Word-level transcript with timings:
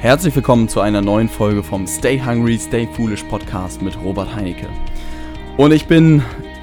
Herzlich 0.00 0.36
willkommen 0.36 0.68
zu 0.68 0.80
einer 0.80 1.00
neuen 1.00 1.28
Folge 1.28 1.64
vom 1.64 1.84
Stay 1.88 2.22
Hungry, 2.24 2.56
Stay 2.56 2.88
Foolish 2.92 3.24
Podcast 3.24 3.82
mit 3.82 4.00
Robert 4.00 4.32
Heinecke. 4.32 4.68
Und 5.56 5.72
ich 5.72 5.86
bin 5.88 6.22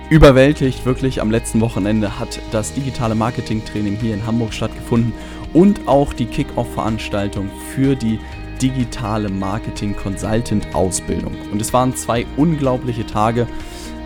überwältigt, 0.10 0.86
wirklich 0.86 1.20
am 1.20 1.30
letzten 1.30 1.60
Wochenende 1.60 2.18
hat 2.18 2.40
das 2.52 2.74
digitale 2.74 3.14
Marketing-Training 3.14 3.98
hier 4.00 4.14
in 4.14 4.26
Hamburg 4.26 4.54
stattgefunden 4.54 5.12
und 5.54 5.86
auch 5.86 6.14
die 6.14 6.28
Kick-Off-Veranstaltung 6.28 7.50
für 7.74 7.98
die 7.98 8.22
digitale 8.62 9.28
Marketing 9.28 9.98
Consultant 9.98 10.74
Ausbildung. 10.74 11.36
Und 11.52 11.62
es 11.62 11.74
waren 11.74 11.94
zwei 11.94 12.26
unglaubliche 12.38 13.06
Tage. 13.06 13.48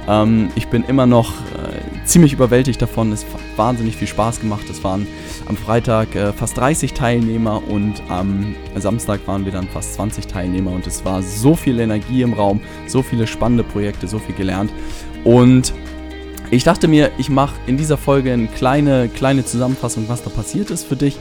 Ähm, 0.07 0.49
ich 0.55 0.69
bin 0.69 0.83
immer 0.85 1.05
noch 1.05 1.33
äh, 1.33 1.78
ziemlich 2.09 2.33
überwältigt 2.33 2.81
davon. 2.81 3.11
Es 3.11 3.23
hat 3.23 3.39
wahnsinnig 3.55 3.95
viel 3.95 4.07
Spaß 4.07 4.39
gemacht. 4.41 4.67
Es 4.69 4.83
waren 4.83 5.07
am 5.47 5.55
Freitag 5.55 6.15
äh, 6.15 6.33
fast 6.33 6.57
30 6.57 6.93
Teilnehmer 6.93 7.61
und 7.67 8.01
am 8.09 8.55
Samstag 8.75 9.21
waren 9.27 9.45
wir 9.45 9.51
dann 9.51 9.67
fast 9.67 9.93
20 9.93 10.27
Teilnehmer 10.27 10.71
und 10.71 10.87
es 10.87 11.05
war 11.05 11.21
so 11.21 11.55
viel 11.55 11.79
Energie 11.79 12.23
im 12.23 12.33
Raum, 12.33 12.61
so 12.87 13.03
viele 13.03 13.27
spannende 13.27 13.63
Projekte, 13.63 14.07
so 14.07 14.17
viel 14.17 14.35
gelernt. 14.35 14.71
Und 15.23 15.73
ich 16.51 16.63
dachte 16.63 16.87
mir, 16.87 17.11
ich 17.19 17.29
mache 17.29 17.55
in 17.67 17.77
dieser 17.77 17.97
Folge 17.97 18.33
eine 18.33 18.47
kleine, 18.47 19.07
kleine 19.07 19.45
Zusammenfassung, 19.45 20.05
was 20.07 20.23
da 20.23 20.31
passiert 20.31 20.71
ist 20.71 20.85
für 20.85 20.95
dich. 20.95 21.19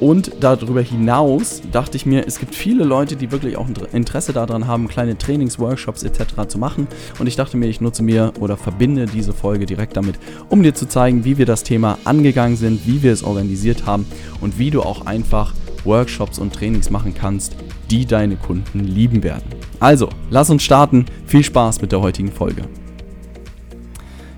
Und 0.00 0.32
darüber 0.40 0.80
hinaus 0.80 1.62
dachte 1.70 1.96
ich 1.96 2.04
mir, 2.04 2.26
es 2.26 2.38
gibt 2.38 2.54
viele 2.54 2.84
Leute, 2.84 3.16
die 3.16 3.30
wirklich 3.30 3.56
auch 3.56 3.66
Interesse 3.92 4.32
daran 4.32 4.66
haben, 4.66 4.88
kleine 4.88 5.16
Trainings, 5.16 5.58
Workshops 5.58 6.02
etc. 6.02 6.48
zu 6.48 6.58
machen. 6.58 6.88
Und 7.18 7.26
ich 7.26 7.36
dachte 7.36 7.56
mir, 7.56 7.66
ich 7.66 7.80
nutze 7.80 8.02
mir 8.02 8.32
oder 8.40 8.56
verbinde 8.56 9.06
diese 9.06 9.32
Folge 9.32 9.66
direkt 9.66 9.96
damit, 9.96 10.16
um 10.48 10.62
dir 10.62 10.74
zu 10.74 10.86
zeigen, 10.86 11.24
wie 11.24 11.38
wir 11.38 11.46
das 11.46 11.62
Thema 11.62 11.98
angegangen 12.04 12.56
sind, 12.56 12.86
wie 12.86 13.02
wir 13.02 13.12
es 13.12 13.22
organisiert 13.22 13.86
haben 13.86 14.06
und 14.40 14.58
wie 14.58 14.70
du 14.70 14.82
auch 14.82 15.06
einfach 15.06 15.54
Workshops 15.84 16.38
und 16.38 16.52
Trainings 16.54 16.90
machen 16.90 17.14
kannst, 17.14 17.56
die 17.90 18.06
deine 18.06 18.36
Kunden 18.36 18.80
lieben 18.80 19.22
werden. 19.22 19.44
Also, 19.80 20.08
lass 20.30 20.50
uns 20.50 20.62
starten. 20.62 21.06
Viel 21.26 21.44
Spaß 21.44 21.82
mit 21.82 21.92
der 21.92 22.00
heutigen 22.00 22.32
Folge. 22.32 22.62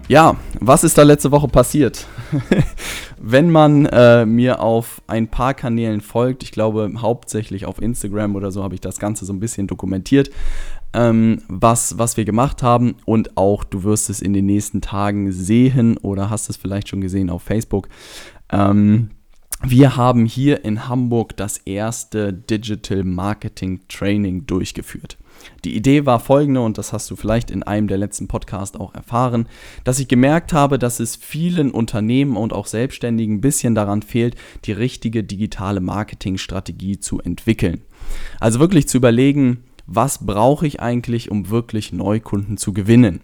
Ja, 0.09 0.37
was 0.61 0.85
ist 0.85 0.99
da 0.99 1.03
letzte 1.03 1.31
Woche 1.33 1.49
passiert? 1.49 2.07
Wenn 3.19 3.51
man 3.51 3.87
äh, 3.87 4.27
mir 4.27 4.61
auf 4.61 5.03
ein 5.07 5.29
paar 5.29 5.55
Kanälen 5.55 6.01
folgt, 6.01 6.43
ich 6.43 6.53
glaube 6.53 6.93
hauptsächlich 6.99 7.67
auf 7.67 7.81
Instagram 7.81 8.37
oder 8.37 8.51
so, 8.51 8.63
habe 8.63 8.75
ich 8.75 8.81
das 8.81 8.99
Ganze 8.99 9.25
so 9.25 9.33
ein 9.33 9.41
bisschen 9.41 9.67
dokumentiert, 9.67 10.31
ähm, 10.93 11.43
was, 11.49 11.99
was 11.99 12.17
wir 12.17 12.25
gemacht 12.25 12.63
haben. 12.63 12.97
Und 13.05 13.37
auch 13.37 13.65
du 13.65 13.85
wirst 13.85 14.11
es 14.11 14.21
in 14.21 14.33
den 14.33 14.47
nächsten 14.47 14.81
Tagen 14.81 15.33
sehen 15.33 15.97
oder 15.99 16.31
hast 16.31 16.49
es 16.49 16.57
vielleicht 16.57 16.89
schon 16.89 17.01
gesehen 17.01 17.31
auf 17.31 17.43
Facebook. 17.43 17.89
Ähm, 18.51 19.11
wir 19.63 19.97
haben 19.97 20.27
hier 20.27 20.65
in 20.65 20.89
Hamburg 20.89 21.37
das 21.37 21.59
erste 21.59 22.33
Digital 22.33 23.05
Marketing 23.05 23.81
Training 23.89 24.47
durchgeführt. 24.47 25.17
Die 25.65 25.77
Idee 25.77 26.07
war 26.07 26.21
folgende, 26.21 26.61
und 26.61 26.79
das 26.79 26.93
hast 26.93 27.11
du 27.11 27.17
vielleicht 27.17 27.51
in 27.51 27.63
einem 27.63 27.89
der 27.89 27.99
letzten 27.99 28.29
Podcasts 28.29 28.79
auch 28.79 28.95
erfahren, 28.95 29.49
dass 29.85 29.99
ich 29.99 30.09
gemerkt 30.09 30.53
habe, 30.53 30.79
dass 30.79 31.01
es 31.01 31.17
vielen 31.17 31.71
Unternehmen 31.71 32.37
und 32.37 32.53
auch 32.53 32.67
Selbstständigen 32.67 33.37
ein 33.37 33.41
bisschen 33.41 33.75
daran 33.75 34.03
fehlt, 34.03 34.37
die 34.65 34.73
richtige 34.73 35.25
digitale 35.25 35.81
Marketingstrategie 35.81 37.01
zu 37.01 37.21
entwickeln. 37.21 37.83
Also 38.41 38.61
wirklich 38.61 38.89
zu 38.89 38.99
überlegen, 38.99 39.65
was 39.87 40.27
brauche 40.27 40.67
ich 40.67 40.81
eigentlich, 40.81 41.31
um 41.31 41.49
wirklich 41.51 41.93
Neukunden 41.93 42.57
zu 42.57 42.73
gewinnen. 42.73 43.21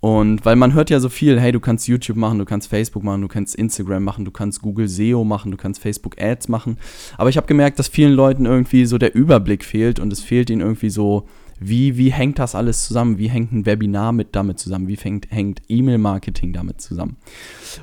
Und 0.00 0.44
weil 0.44 0.56
man 0.56 0.74
hört 0.74 0.90
ja 0.90 1.00
so 1.00 1.08
viel, 1.08 1.40
hey, 1.40 1.52
du 1.52 1.58
kannst 1.58 1.88
YouTube 1.88 2.16
machen, 2.16 2.38
du 2.38 2.44
kannst 2.44 2.68
Facebook 2.68 3.02
machen, 3.02 3.22
du 3.22 3.28
kannst 3.28 3.56
Instagram 3.56 4.04
machen, 4.04 4.24
du 4.24 4.30
kannst 4.30 4.62
Google 4.62 4.88
SEO 4.88 5.24
machen, 5.24 5.50
du 5.50 5.56
kannst 5.56 5.80
Facebook 5.80 6.20
Ads 6.20 6.48
machen. 6.48 6.78
Aber 7.18 7.28
ich 7.28 7.36
habe 7.36 7.46
gemerkt, 7.46 7.78
dass 7.78 7.88
vielen 7.88 8.12
Leuten 8.12 8.46
irgendwie 8.46 8.86
so 8.86 8.98
der 8.98 9.14
Überblick 9.14 9.64
fehlt 9.64 9.98
und 9.98 10.12
es 10.12 10.20
fehlt 10.20 10.50
ihnen 10.50 10.60
irgendwie 10.60 10.90
so 10.90 11.26
wie, 11.58 11.96
wie 11.96 12.12
hängt 12.12 12.38
das 12.38 12.54
alles 12.54 12.86
zusammen? 12.86 13.18
Wie 13.18 13.28
hängt 13.28 13.52
ein 13.52 13.66
Webinar 13.66 14.12
mit 14.12 14.36
damit 14.36 14.58
zusammen? 14.58 14.88
Wie 14.88 14.96
hängt, 14.96 15.30
hängt 15.30 15.62
E-Mail-Marketing 15.68 16.52
damit 16.52 16.80
zusammen? 16.80 17.16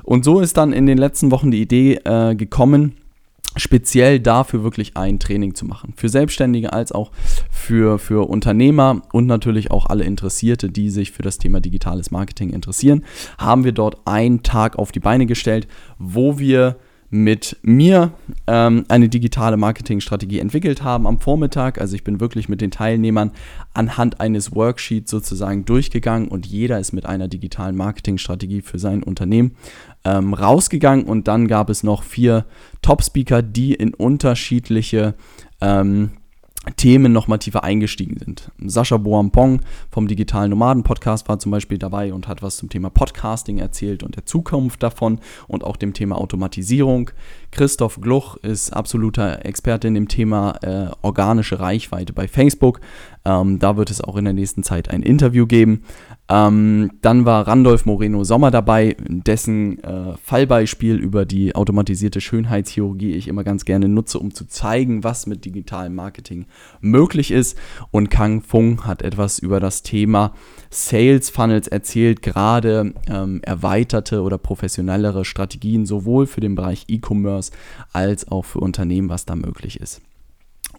Und 0.02 0.24
so 0.24 0.40
ist 0.40 0.56
dann 0.56 0.72
in 0.72 0.86
den 0.86 0.98
letzten 0.98 1.30
Wochen 1.30 1.50
die 1.50 1.60
Idee 1.60 2.00
äh, 2.04 2.34
gekommen, 2.34 2.96
speziell 3.56 4.20
dafür 4.20 4.64
wirklich 4.64 4.96
ein 4.96 5.18
Training 5.18 5.54
zu 5.54 5.64
machen. 5.64 5.94
Für 5.96 6.08
Selbstständige 6.08 6.72
als 6.72 6.92
auch 6.92 7.12
für, 7.50 7.98
für 7.98 8.28
Unternehmer 8.28 9.02
und 9.12 9.26
natürlich 9.26 9.70
auch 9.70 9.86
alle 9.86 10.04
Interessierte, 10.04 10.70
die 10.70 10.90
sich 10.90 11.12
für 11.12 11.22
das 11.22 11.38
Thema 11.38 11.60
digitales 11.60 12.10
Marketing 12.10 12.50
interessieren, 12.50 13.04
haben 13.38 13.64
wir 13.64 13.72
dort 13.72 13.98
einen 14.06 14.42
Tag 14.42 14.76
auf 14.76 14.92
die 14.92 15.00
Beine 15.00 15.26
gestellt, 15.26 15.68
wo 15.98 16.38
wir 16.38 16.76
mit 17.14 17.58
mir 17.62 18.10
ähm, 18.48 18.86
eine 18.88 19.08
digitale 19.08 19.56
Marketingstrategie 19.56 20.40
entwickelt 20.40 20.82
haben 20.82 21.06
am 21.06 21.20
Vormittag. 21.20 21.80
Also 21.80 21.94
ich 21.94 22.02
bin 22.02 22.18
wirklich 22.18 22.48
mit 22.48 22.60
den 22.60 22.72
Teilnehmern 22.72 23.30
anhand 23.72 24.20
eines 24.20 24.52
Worksheets 24.52 25.12
sozusagen 25.12 25.64
durchgegangen 25.64 26.26
und 26.26 26.44
jeder 26.44 26.80
ist 26.80 26.92
mit 26.92 27.06
einer 27.06 27.28
digitalen 27.28 27.76
Marketingstrategie 27.76 28.62
für 28.62 28.80
sein 28.80 29.04
Unternehmen 29.04 29.52
ähm, 30.04 30.34
rausgegangen 30.34 31.04
und 31.04 31.28
dann 31.28 31.46
gab 31.46 31.70
es 31.70 31.84
noch 31.84 32.02
vier 32.02 32.46
Top-Speaker, 32.82 33.42
die 33.42 33.74
in 33.74 33.94
unterschiedliche 33.94 35.14
ähm, 35.60 36.10
Themen 36.76 37.12
nochmal 37.12 37.38
tiefer 37.38 37.62
eingestiegen 37.62 38.18
sind. 38.18 38.50
Sascha 38.58 38.96
Boampong 38.96 39.60
vom 39.90 40.08
Digitalen 40.08 40.50
Nomaden 40.50 40.82
Podcast 40.82 41.28
war 41.28 41.38
zum 41.38 41.52
Beispiel 41.52 41.78
dabei 41.78 42.12
und 42.12 42.26
hat 42.26 42.42
was 42.42 42.56
zum 42.56 42.70
Thema 42.70 42.90
Podcasting 42.90 43.58
erzählt 43.58 44.02
und 44.02 44.16
der 44.16 44.24
Zukunft 44.24 44.82
davon 44.82 45.20
und 45.46 45.64
auch 45.64 45.76
dem 45.76 45.92
Thema 45.92 46.16
Automatisierung. 46.16 47.10
Christoph 47.54 48.00
Gluch 48.00 48.36
ist 48.38 48.72
absoluter 48.72 49.46
Experte 49.46 49.86
in 49.86 49.94
dem 49.94 50.08
Thema 50.08 50.58
äh, 50.62 50.90
organische 51.02 51.60
Reichweite 51.60 52.12
bei 52.12 52.26
Facebook. 52.26 52.80
Ähm, 53.24 53.60
da 53.60 53.76
wird 53.76 53.90
es 53.90 54.00
auch 54.00 54.16
in 54.16 54.24
der 54.24 54.34
nächsten 54.34 54.64
Zeit 54.64 54.90
ein 54.90 55.02
Interview 55.02 55.46
geben. 55.46 55.84
Ähm, 56.28 56.90
dann 57.00 57.24
war 57.26 57.46
Randolph 57.46 57.86
Moreno 57.86 58.24
Sommer 58.24 58.50
dabei, 58.50 58.96
dessen 59.08 59.82
äh, 59.84 60.16
Fallbeispiel 60.22 60.96
über 60.96 61.24
die 61.24 61.54
automatisierte 61.54 62.20
Schönheitschirurgie 62.20 63.12
ich 63.12 63.28
immer 63.28 63.44
ganz 63.44 63.64
gerne 63.64 63.88
nutze, 63.88 64.18
um 64.18 64.34
zu 64.34 64.46
zeigen, 64.46 65.04
was 65.04 65.26
mit 65.26 65.44
digitalem 65.44 65.94
Marketing 65.94 66.46
möglich 66.80 67.30
ist. 67.30 67.56
Und 67.92 68.10
Kang 68.10 68.42
Fung 68.42 68.84
hat 68.84 69.02
etwas 69.02 69.38
über 69.38 69.60
das 69.60 69.82
Thema 69.82 70.32
Sales 70.74 71.30
Funnels 71.30 71.68
erzählt, 71.68 72.20
gerade 72.20 72.94
ähm, 73.08 73.40
erweiterte 73.44 74.22
oder 74.22 74.38
professionellere 74.38 75.24
Strategien 75.24 75.86
sowohl 75.86 76.26
für 76.26 76.40
den 76.40 76.56
Bereich 76.56 76.86
E-Commerce 76.88 77.52
als 77.92 78.26
auch 78.26 78.44
für 78.44 78.58
Unternehmen, 78.58 79.08
was 79.08 79.24
da 79.24 79.36
möglich 79.36 79.80
ist. 79.80 80.00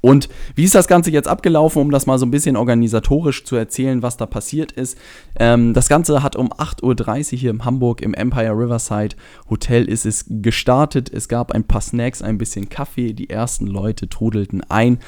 Und 0.05 0.29
wie 0.53 0.65
ist 0.65 0.75
das 0.75 0.87
Ganze 0.87 1.09
jetzt 1.09 1.27
abgelaufen, 1.27 1.81
um 1.81 1.89
das 1.89 2.05
mal 2.05 2.19
so 2.19 2.27
ein 2.27 2.31
bisschen 2.31 2.57
organisatorisch 2.57 3.43
zu 3.43 3.55
erzählen, 3.55 4.03
was 4.03 4.17
da 4.17 4.27
passiert 4.27 4.71
ist? 4.71 4.99
Ähm, 5.39 5.73
das 5.73 5.89
Ganze 5.89 6.21
hat 6.21 6.35
um 6.35 6.53
8.30 6.53 7.33
Uhr 7.33 7.39
hier 7.39 7.49
in 7.49 7.65
Hamburg 7.65 8.03
im 8.03 8.13
Empire 8.13 8.51
Riverside 8.51 9.15
Hotel 9.49 9.85
ist 9.85 10.05
es 10.05 10.25
gestartet. 10.29 11.11
Es 11.11 11.27
gab 11.27 11.53
ein 11.53 11.63
paar 11.63 11.81
Snacks, 11.81 12.21
ein 12.21 12.37
bisschen 12.37 12.69
Kaffee. 12.69 13.13
Die 13.13 13.31
ersten 13.31 13.65
Leute 13.65 14.07
trudelten 14.07 14.61
ein. 14.69 14.99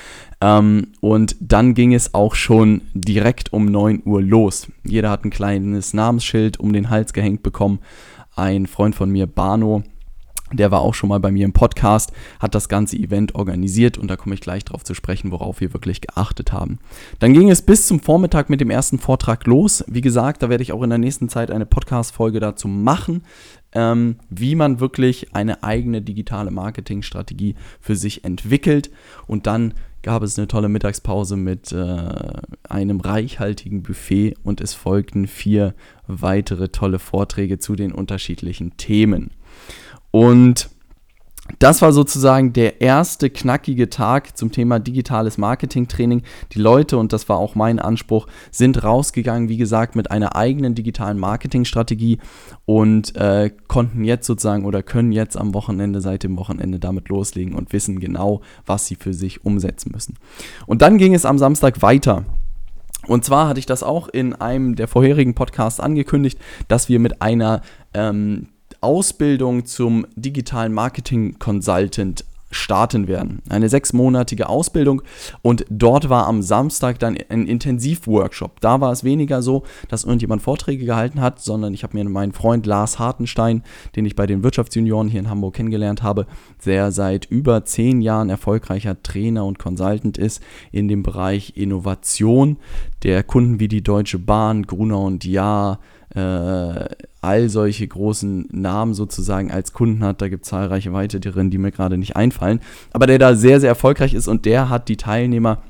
Ähm, 0.42 0.88
und 1.00 1.36
dann 1.42 1.76
ging 1.76 1.94
es 1.94 2.16
auch 2.16 2.34
schon 2.34 2.82
direkt 2.96 3.54
um 3.54 3.68
9 3.68 4.02
Uhr 4.04 4.24
los. 4.24 4.66
Jeder 4.84 5.12
hat 5.12 5.26
ein 5.26 5.30
kleines 5.30 5.94
Namensschild 5.94 6.60
um 6.60 6.74
den 6.74 6.90
Hals 6.90 7.14
gehängt 7.14 7.44
bekommen. 7.44 7.82
Ein 8.36 8.66
Freund 8.66 8.96
von 8.96 9.12
mir, 9.12 9.28
Bano, 9.28 9.84
der 10.52 10.72
war 10.72 10.82
auch 10.82 10.94
schon 10.94 11.10
mal 11.10 11.20
bei 11.20 11.32
mir 11.32 11.46
im 11.46 11.54
Podcast, 11.54 12.12
hat 12.40 12.56
das 12.56 12.70
ganze 12.70 12.98
Event 12.98 13.36
organisiert 13.36 13.98
und 13.98 14.10
da 14.10 14.16
komme 14.16 14.36
ich 14.36 14.42
gleich 14.42 14.64
drauf 14.66 14.84
zu 14.84 14.94
sprechen, 14.94 15.32
worauf 15.32 15.60
wir 15.62 15.74
wirklich 15.74 16.02
geachtet 16.02 16.54
haben. 16.54 16.80
Dann 17.20 17.34
ging 17.34 17.50
es 17.50 17.62
bis 17.62 17.88
zum 17.88 18.00
Vormittag 18.00 18.50
mit 18.50 18.62
dem 18.62 18.70
ersten 18.70 19.00
Vortrag 19.00 19.46
los. 19.46 19.84
Wie 19.88 20.02
gesagt, 20.02 20.44
da 20.44 20.50
werde 20.50 20.64
ich 20.64 20.72
auch 20.72 20.84
in 20.84 20.90
der 20.90 21.00
nächsten 21.00 21.30
Zeit 21.30 21.52
eine 21.52 21.66
Podcast-Folge 21.66 22.40
dazu 22.40 22.68
machen, 22.68 23.24
ähm, 23.74 24.18
wie 24.30 24.56
man 24.56 24.80
wirklich 24.80 25.36
eine 25.36 25.64
eigene 25.64 26.02
digitale 26.02 26.52
Marketingstrategie 26.52 27.56
für 27.82 27.96
sich 27.96 28.24
entwickelt. 28.24 28.90
Und 29.28 29.48
dann 29.48 29.74
gab 30.04 30.24
es 30.24 30.38
eine 30.38 30.48
tolle 30.48 30.70
Mittagspause 30.70 31.36
mit 31.36 31.74
äh, 31.74 31.98
einem 32.70 33.02
reichhaltigen 33.02 33.84
Buffet 33.84 34.36
und 34.44 34.62
es 34.62 34.74
folgten 34.74 35.28
vier 35.28 35.74
weitere 36.08 36.70
tolle 36.70 37.00
Vorträge 37.00 37.60
zu 37.60 37.76
den 37.76 37.92
unterschiedlichen 37.92 38.78
Themen. 38.78 39.32
Und 40.12 40.70
das 41.60 41.82
war 41.82 41.94
sozusagen 41.94 42.54
der 42.54 42.82
erste 42.82 43.30
knackige 43.30 43.90
Tag 43.90 44.38
zum 44.38 44.52
Thema 44.52 44.80
digitales 44.80 45.38
Marketing-Training. 45.38 46.24
Die 46.52 46.60
Leute, 46.60 46.98
und 46.98 47.14
das 47.14 47.30
war 47.30 47.38
auch 47.38 47.56
mein 47.56 47.80
Anspruch, 47.80 48.28
sind 48.52 48.84
rausgegangen, 48.84 49.50
wie 49.50 49.58
gesagt, 49.58 49.96
mit 49.96 50.12
einer 50.12 50.36
eigenen 50.36 50.76
digitalen 50.76 51.18
Marketingstrategie 51.18 52.20
und 52.66 53.16
äh, 53.16 53.52
konnten 53.68 54.04
jetzt 54.04 54.28
sozusagen 54.28 54.66
oder 54.66 54.84
können 54.84 55.12
jetzt 55.12 55.38
am 55.38 55.54
Wochenende, 55.54 56.02
seit 56.02 56.24
dem 56.24 56.38
Wochenende 56.38 56.80
damit 56.80 57.10
loslegen 57.10 57.56
und 57.56 57.72
wissen 57.74 58.00
genau, 58.00 58.42
was 58.66 58.86
sie 58.86 58.96
für 58.96 59.14
sich 59.14 59.46
umsetzen 59.46 59.92
müssen. 59.94 60.16
Und 60.66 60.82
dann 60.82 60.98
ging 60.98 61.14
es 61.14 61.26
am 61.26 61.38
Samstag 61.38 61.82
weiter. 61.82 62.26
Und 63.08 63.24
zwar 63.24 63.48
hatte 63.48 63.60
ich 63.60 63.66
das 63.66 63.84
auch 63.84 64.10
in 64.10 64.34
einem 64.34 64.76
der 64.76 64.90
vorherigen 64.90 65.34
Podcasts 65.34 65.80
angekündigt, 65.80 66.38
dass 66.68 66.90
wir 66.90 67.00
mit 67.00 67.22
einer 67.22 67.62
ähm, 67.94 68.50
Ausbildung 68.82 69.66
zum 69.66 70.06
digitalen 70.16 70.74
Marketing 70.74 71.40
Consultant 71.40 72.24
starten 72.52 73.08
werden. 73.08 73.42
Eine 73.50 73.70
sechsmonatige 73.70 74.48
Ausbildung 74.48 75.02
und 75.42 75.66
dort 75.70 76.10
war 76.10 76.28
am 76.28 76.42
Samstag 76.42 77.00
dann 77.00 77.18
ein 77.30 77.46
Intensivworkshop. 77.46 78.62
Da 78.62 78.80
war 78.80 78.92
es 78.92 79.04
weniger 79.04 79.42
so, 79.42 79.64
dass 79.90 80.06
irgendjemand 80.06 80.42
Vorträge 80.42 80.86
gehalten 80.86 81.22
hat, 81.22 81.42
sondern 81.42 81.74
ich 81.74 81.84
habe 81.84 81.98
mir 81.98 82.08
meinen 82.10 82.32
Freund 82.32 82.66
Lars 82.66 83.00
Hartenstein, 83.00 83.64
den 83.96 84.06
ich 84.06 84.16
bei 84.16 84.26
den 84.26 84.44
Wirtschaftsjunioren 84.44 85.10
hier 85.10 85.20
in 85.20 85.30
Hamburg 85.30 85.56
kennengelernt 85.56 86.04
habe, 86.04 86.26
der 86.66 86.92
seit 86.92 87.26
über 87.26 87.66
zehn 87.66 88.02
Jahren 88.02 88.30
erfolgreicher 88.30 89.02
Trainer 89.04 89.46
und 89.46 89.60
Consultant 89.60 90.18
ist 90.18 90.42
in 90.72 90.88
dem 90.88 91.04
Bereich 91.04 91.58
Innovation, 91.58 92.58
der 93.04 93.24
Kunden 93.24 93.60
wie 93.60 93.68
die 93.68 93.84
Deutsche 93.84 94.20
Bahn, 94.20 94.64
Gruner 94.64 95.00
und 95.00 95.26
Jahr, 95.26 95.80
all 96.18 97.50
solche 97.50 97.88
großen 97.88 98.48
Namen 98.52 98.94
sozusagen 98.94 99.52
als 99.52 99.74
Kunden 99.74 100.04
hat. 100.04 100.22
Da 100.22 100.30
gibt 100.30 100.44
es 100.46 100.50
zahlreiche 100.50 100.94
weitere, 100.94 101.50
die 101.50 101.58
mir 101.58 101.72
gerade 101.72 101.98
nicht 101.98 102.16
einfallen. 102.16 102.60
Aber 102.92 103.08
der 103.08 103.20
da 103.20 103.36
sehr, 103.36 103.60
sehr 103.60 103.70
erfolgreich 103.70 104.14
ist 104.14 104.28
und 104.28 104.46
der 104.46 104.70
hat 104.70 104.90
die 104.90 104.98
Teilnehmer, 104.98 105.62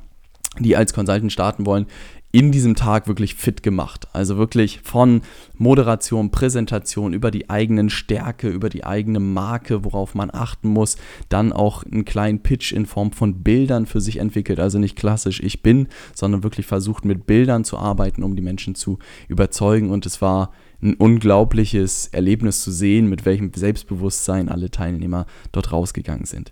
die 0.59 0.75
als 0.75 0.93
Consultant 0.93 1.31
starten 1.31 1.65
wollen, 1.65 1.85
in 2.31 2.51
diesem 2.51 2.75
Tag 2.75 3.07
wirklich 3.07 3.35
fit 3.35 3.63
gemacht. 3.63 4.07
Also 4.13 4.37
wirklich 4.37 4.81
von 4.83 5.21
Moderation, 5.55 6.29
Präsentation 6.29 7.13
über 7.13 7.31
die 7.31 7.49
eigenen 7.49 7.89
Stärke, 7.89 8.49
über 8.49 8.69
die 8.69 8.83
eigene 8.83 9.19
Marke, 9.19 9.85
worauf 9.85 10.13
man 10.13 10.29
achten 10.31 10.67
muss, 10.67 10.97
dann 11.29 11.53
auch 11.53 11.83
einen 11.83 12.05
kleinen 12.05 12.43
Pitch 12.43 12.73
in 12.73 12.85
Form 12.85 13.11
von 13.13 13.43
Bildern 13.43 13.85
für 13.85 14.01
sich 14.01 14.17
entwickelt. 14.17 14.59
Also 14.59 14.77
nicht 14.77 14.97
klassisch 14.97 15.39
ich 15.39 15.63
bin, 15.63 15.87
sondern 16.13 16.43
wirklich 16.43 16.65
versucht 16.65 17.05
mit 17.05 17.25
Bildern 17.27 17.63
zu 17.63 17.77
arbeiten, 17.77 18.23
um 18.23 18.35
die 18.35 18.41
Menschen 18.41 18.75
zu 18.75 18.99
überzeugen. 19.29 19.89
Und 19.89 20.05
es 20.05 20.21
war 20.21 20.51
ein 20.81 20.95
unglaubliches 20.95 22.07
Erlebnis 22.07 22.61
zu 22.61 22.71
sehen, 22.71 23.07
mit 23.07 23.25
welchem 23.25 23.51
Selbstbewusstsein 23.53 24.49
alle 24.49 24.69
Teilnehmer 24.69 25.25
dort 25.53 25.71
rausgegangen 25.71 26.25
sind. 26.25 26.51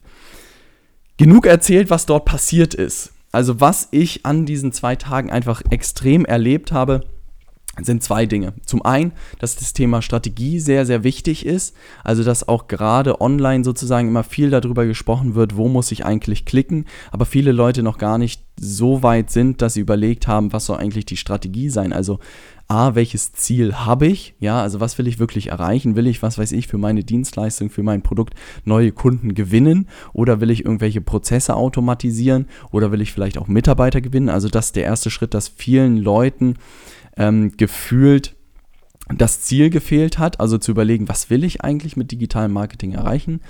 Genug 1.18 1.46
erzählt, 1.46 1.90
was 1.90 2.06
dort 2.06 2.26
passiert 2.26 2.74
ist. 2.74 3.15
Also 3.36 3.60
was 3.60 3.90
ich 3.92 4.26
an 4.26 4.46
diesen 4.46 4.72
zwei 4.72 4.96
Tagen 4.96 5.30
einfach 5.30 5.62
extrem 5.70 6.24
erlebt 6.24 6.72
habe, 6.72 7.02
sind 7.82 8.04
zwei 8.04 8.26
Dinge. 8.26 8.54
Zum 8.66 8.84
einen, 8.84 9.12
dass 9.40 9.56
das 9.56 9.74
Thema 9.74 10.02
Strategie 10.02 10.60
sehr, 10.60 10.86
sehr 10.86 11.04
wichtig 11.04 11.46
ist. 11.46 11.76
Also, 12.04 12.24
dass 12.24 12.48
auch 12.48 12.68
gerade 12.68 13.20
online 13.22 13.64
sozusagen 13.64 14.08
immer 14.08 14.24
viel 14.24 14.50
darüber 14.50 14.86
gesprochen 14.86 15.36
wird, 15.36 15.58
wo 15.58 15.68
muss 15.68 15.92
ich 15.92 16.06
eigentlich 16.06 16.46
klicken, 16.46 16.86
aber 17.12 17.26
viele 17.26 17.52
Leute 17.52 17.84
noch 17.84 17.98
gar 17.98 18.18
nicht 18.18 18.42
so 18.58 19.04
weit 19.04 19.30
sind, 19.30 19.62
dass 19.62 19.74
sie 19.74 19.82
überlegt 19.82 20.28
haben, 20.28 20.54
was 20.54 20.68
soll 20.68 20.78
eigentlich 20.78 21.06
die 21.06 21.18
Strategie 21.18 21.70
sein. 21.70 21.92
Also, 21.92 22.20
A, 22.68 22.96
welches 22.96 23.32
Ziel 23.34 23.76
habe 23.76 24.08
ich? 24.08 24.34
Ja, 24.40 24.60
also 24.62 24.80
was 24.80 24.98
will 24.98 25.08
ich 25.08 25.20
wirklich 25.20 25.48
erreichen? 25.48 25.96
Will 25.96 26.08
ich, 26.08 26.24
was 26.24 26.40
weiß 26.40 26.52
ich, 26.52 26.68
für 26.68 26.80
meine 26.80 27.04
Dienstleistung, 27.04 27.70
für 27.70 27.84
mein 27.84 28.02
Produkt 28.02 28.34
neue 28.64 28.92
Kunden 28.92 29.36
gewinnen? 29.36 29.88
Oder 30.14 30.42
will 30.42 30.50
ich 30.50 30.66
irgendwelche 30.66 31.02
Prozesse 31.02 31.56
automatisieren? 31.56 32.48
Oder 32.72 32.92
will 32.92 33.02
ich 33.02 33.12
vielleicht 33.12 33.38
auch 33.38 33.48
Mitarbeiter 33.48 34.02
gewinnen? 34.02 34.30
Also 34.30 34.50
das 34.50 34.68
ist 34.68 34.76
der 34.76 34.86
erste 34.86 35.12
Schritt, 35.12 35.36
dass 35.36 35.48
vielen 35.48 35.98
Leuten 35.98 36.56
ähm, 37.18 37.56
gefühlt 37.58 38.36
das 39.14 39.42
Ziel 39.42 39.70
gefehlt 39.70 40.18
hat, 40.18 40.40
also 40.40 40.58
zu 40.58 40.72
überlegen, 40.72 41.08
was 41.08 41.30
will 41.30 41.44
ich 41.44 41.62
eigentlich 41.62 41.96
mit 41.96 42.12
digitalem 42.12 42.52
Marketing 42.52 42.94
erreichen. 42.94 43.42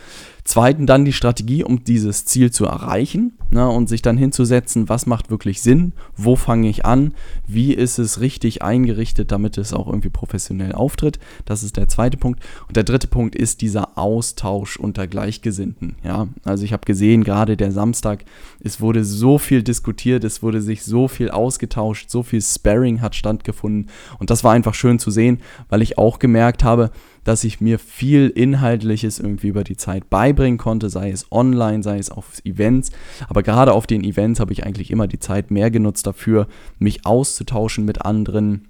Zweitens 0.48 0.86
dann 0.86 1.06
die 1.06 1.12
Strategie, 1.12 1.64
um 1.64 1.84
dieses 1.84 2.26
Ziel 2.26 2.52
zu 2.52 2.66
erreichen 2.66 3.34
ne, 3.50 3.68
und 3.68 3.90
sich 3.90 4.04
dann 4.04 4.16
hinzusetzen, 4.16 4.88
was 4.90 5.08
macht 5.08 5.32
wirklich 5.32 5.64
Sinn, 5.64 5.94
wo 6.16 6.36
fange 6.36 6.70
ich 6.70 6.86
an, 6.86 7.16
wie 7.48 7.74
ist 7.74 7.98
es 7.98 8.22
richtig 8.22 8.62
eingerichtet, 8.62 9.32
damit 9.32 9.58
es 9.58 9.74
auch 9.74 9.88
irgendwie 9.88 10.12
professionell 10.12 10.74
auftritt. 10.74 11.18
Das 11.46 11.64
ist 11.64 11.78
der 11.78 11.88
zweite 11.88 12.18
Punkt. 12.18 12.44
Und 12.68 12.78
der 12.78 12.84
dritte 12.84 13.08
Punkt 13.08 13.36
ist 13.36 13.62
dieser 13.62 13.98
Austausch 13.98 14.78
unter 14.78 15.08
Gleichgesinnten. 15.08 15.96
Ja, 16.04 16.28
also 16.44 16.64
ich 16.64 16.74
habe 16.74 16.86
gesehen, 16.86 17.24
gerade 17.24 17.58
der 17.58 17.72
Samstag, 17.72 18.24
es 18.60 18.80
wurde 18.80 19.04
so 19.04 19.40
viel 19.40 19.64
diskutiert, 19.64 20.24
es 20.24 20.44
wurde 20.44 20.62
sich 20.62 20.84
so 20.84 21.08
viel 21.08 21.32
ausgetauscht, 21.32 22.12
so 22.12 22.22
viel 22.22 22.44
Sparring 22.44 23.02
hat 23.02 23.16
stattgefunden 23.16 23.90
und 24.20 24.30
das 24.30 24.44
war 24.44 24.54
einfach 24.54 24.76
schön 24.76 25.00
zu 25.00 25.10
sehen, 25.10 25.40
weil 25.70 25.82
ich 25.82 25.98
auch 25.98 26.20
gemerkt 26.20 26.64
habe, 26.64 26.92
dass 27.26 27.44
ich 27.44 27.60
mir 27.60 27.78
viel 27.80 28.30
Inhaltliches 28.30 29.20
irgendwie 29.20 29.50
über 29.50 29.66
die 29.66 29.76
Zeit 29.76 30.10
beibringen 30.10 30.58
konnte, 30.58 30.90
sei 30.90 31.10
es 31.10 31.30
online, 31.32 31.84
sei 31.84 31.98
es 31.98 32.10
auf 32.10 32.40
Events. 32.46 32.92
Aber 33.28 33.44
gerade 33.44 33.74
auf 33.74 33.88
den 33.88 34.06
Events 34.06 34.40
habe 34.40 34.54
ich 34.54 34.66
eigentlich 34.66 34.92
immer 34.92 35.08
die 35.08 35.20
Zeit 35.20 35.52
mehr 35.52 35.70
genutzt 35.70 36.08
dafür, 36.08 36.48
mich 36.80 37.06
auszutauschen 37.06 37.84
mit 37.84 38.06
anderen, 38.06 38.70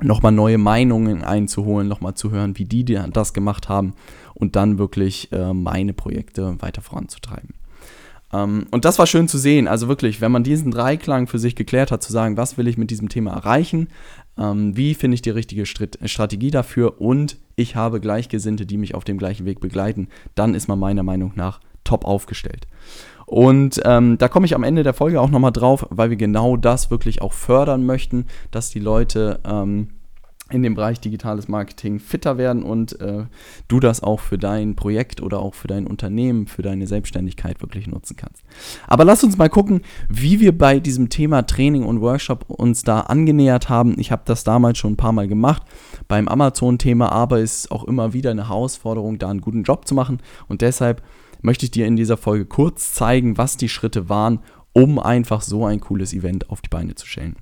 nochmal 0.00 0.32
neue 0.32 0.58
Meinungen 0.58 1.22
einzuholen, 1.22 1.86
nochmal 1.86 2.14
zu 2.14 2.30
hören, 2.30 2.58
wie 2.58 2.64
die 2.64 2.84
das 2.84 3.34
gemacht 3.34 3.68
haben 3.68 3.92
und 4.34 4.56
dann 4.56 4.78
wirklich 4.78 5.30
äh, 5.30 5.52
meine 5.52 5.92
Projekte 5.92 6.56
weiter 6.60 6.80
voranzutreiben. 6.80 7.54
Ähm, 8.32 8.66
und 8.70 8.84
das 8.84 8.98
war 8.98 9.06
schön 9.06 9.28
zu 9.28 9.38
sehen. 9.38 9.68
Also 9.68 9.88
wirklich, 9.88 10.20
wenn 10.20 10.32
man 10.32 10.44
diesen 10.44 10.70
Dreiklang 10.70 11.26
für 11.26 11.38
sich 11.38 11.56
geklärt 11.56 11.90
hat, 11.90 12.02
zu 12.02 12.12
sagen, 12.12 12.36
was 12.36 12.56
will 12.56 12.68
ich 12.68 12.78
mit 12.78 12.90
diesem 12.90 13.08
Thema 13.08 13.32
erreichen, 13.32 13.88
ähm, 14.38 14.76
wie 14.76 14.94
finde 14.94 15.16
ich 15.16 15.22
die 15.22 15.30
richtige 15.30 15.66
Strat 15.66 15.98
Strategie 16.04 16.50
dafür 16.50 17.00
und 17.00 17.36
ich 17.56 17.76
habe 17.76 18.00
Gleichgesinnte, 18.00 18.66
die 18.66 18.78
mich 18.78 18.94
auf 18.94 19.04
dem 19.04 19.18
gleichen 19.18 19.46
Weg 19.46 19.60
begleiten, 19.60 20.08
dann 20.34 20.54
ist 20.54 20.68
man 20.68 20.78
meiner 20.78 21.02
Meinung 21.02 21.32
nach 21.34 21.60
top 21.84 22.04
aufgestellt. 22.04 22.66
Und 23.26 23.80
ähm, 23.84 24.18
da 24.18 24.28
komme 24.28 24.46
ich 24.46 24.54
am 24.54 24.64
Ende 24.64 24.82
der 24.82 24.94
Folge 24.94 25.20
auch 25.20 25.30
nochmal 25.30 25.52
drauf, 25.52 25.86
weil 25.90 26.10
wir 26.10 26.16
genau 26.16 26.56
das 26.56 26.90
wirklich 26.90 27.22
auch 27.22 27.32
fördern 27.32 27.86
möchten, 27.86 28.26
dass 28.50 28.70
die 28.70 28.80
Leute 28.80 29.40
ähm, 29.44 29.90
in 30.50 30.62
dem 30.62 30.74
Bereich 30.74 31.00
digitales 31.00 31.48
Marketing 31.48 31.98
fitter 31.98 32.38
werden 32.38 32.62
und 32.62 33.00
äh, 33.00 33.24
du 33.68 33.80
das 33.80 34.02
auch 34.02 34.20
für 34.20 34.38
dein 34.38 34.76
Projekt 34.76 35.22
oder 35.22 35.40
auch 35.40 35.54
für 35.54 35.68
dein 35.68 35.86
Unternehmen, 35.86 36.46
für 36.46 36.62
deine 36.62 36.86
Selbstständigkeit 36.86 37.60
wirklich 37.62 37.86
nutzen 37.86 38.16
kannst. 38.16 38.42
Aber 38.86 39.04
lass 39.04 39.24
uns 39.24 39.38
mal 39.38 39.48
gucken, 39.48 39.82
wie 40.08 40.40
wir 40.40 40.56
bei 40.56 40.80
diesem 40.80 41.08
Thema 41.08 41.42
Training 41.42 41.84
und 41.84 42.00
Workshop 42.00 42.48
uns 42.48 42.82
da 42.82 43.00
angenähert 43.00 43.68
haben. 43.68 43.94
Ich 43.98 44.12
habe 44.12 44.22
das 44.24 44.44
damals 44.44 44.78
schon 44.78 44.94
ein 44.94 44.96
paar 44.96 45.12
Mal 45.12 45.28
gemacht 45.28 45.62
beim 46.08 46.28
Amazon-Thema, 46.28 47.12
aber 47.12 47.40
es 47.40 47.60
ist 47.60 47.72
auch 47.72 47.84
immer 47.84 48.12
wieder 48.12 48.30
eine 48.30 48.48
Herausforderung, 48.48 49.18
da 49.18 49.30
einen 49.30 49.40
guten 49.40 49.62
Job 49.62 49.86
zu 49.86 49.94
machen 49.94 50.18
und 50.48 50.62
deshalb 50.62 51.02
möchte 51.42 51.64
ich 51.64 51.70
dir 51.70 51.86
in 51.86 51.96
dieser 51.96 52.16
Folge 52.16 52.44
kurz 52.44 52.92
zeigen, 52.92 53.38
was 53.38 53.56
die 53.56 53.68
Schritte 53.68 54.08
waren, 54.08 54.40
um 54.72 54.98
einfach 54.98 55.42
so 55.42 55.64
ein 55.64 55.80
cooles 55.80 56.12
Event 56.12 56.50
auf 56.50 56.60
die 56.60 56.68
Beine 56.68 56.94
zu 56.94 57.06
stellen. 57.06 57.36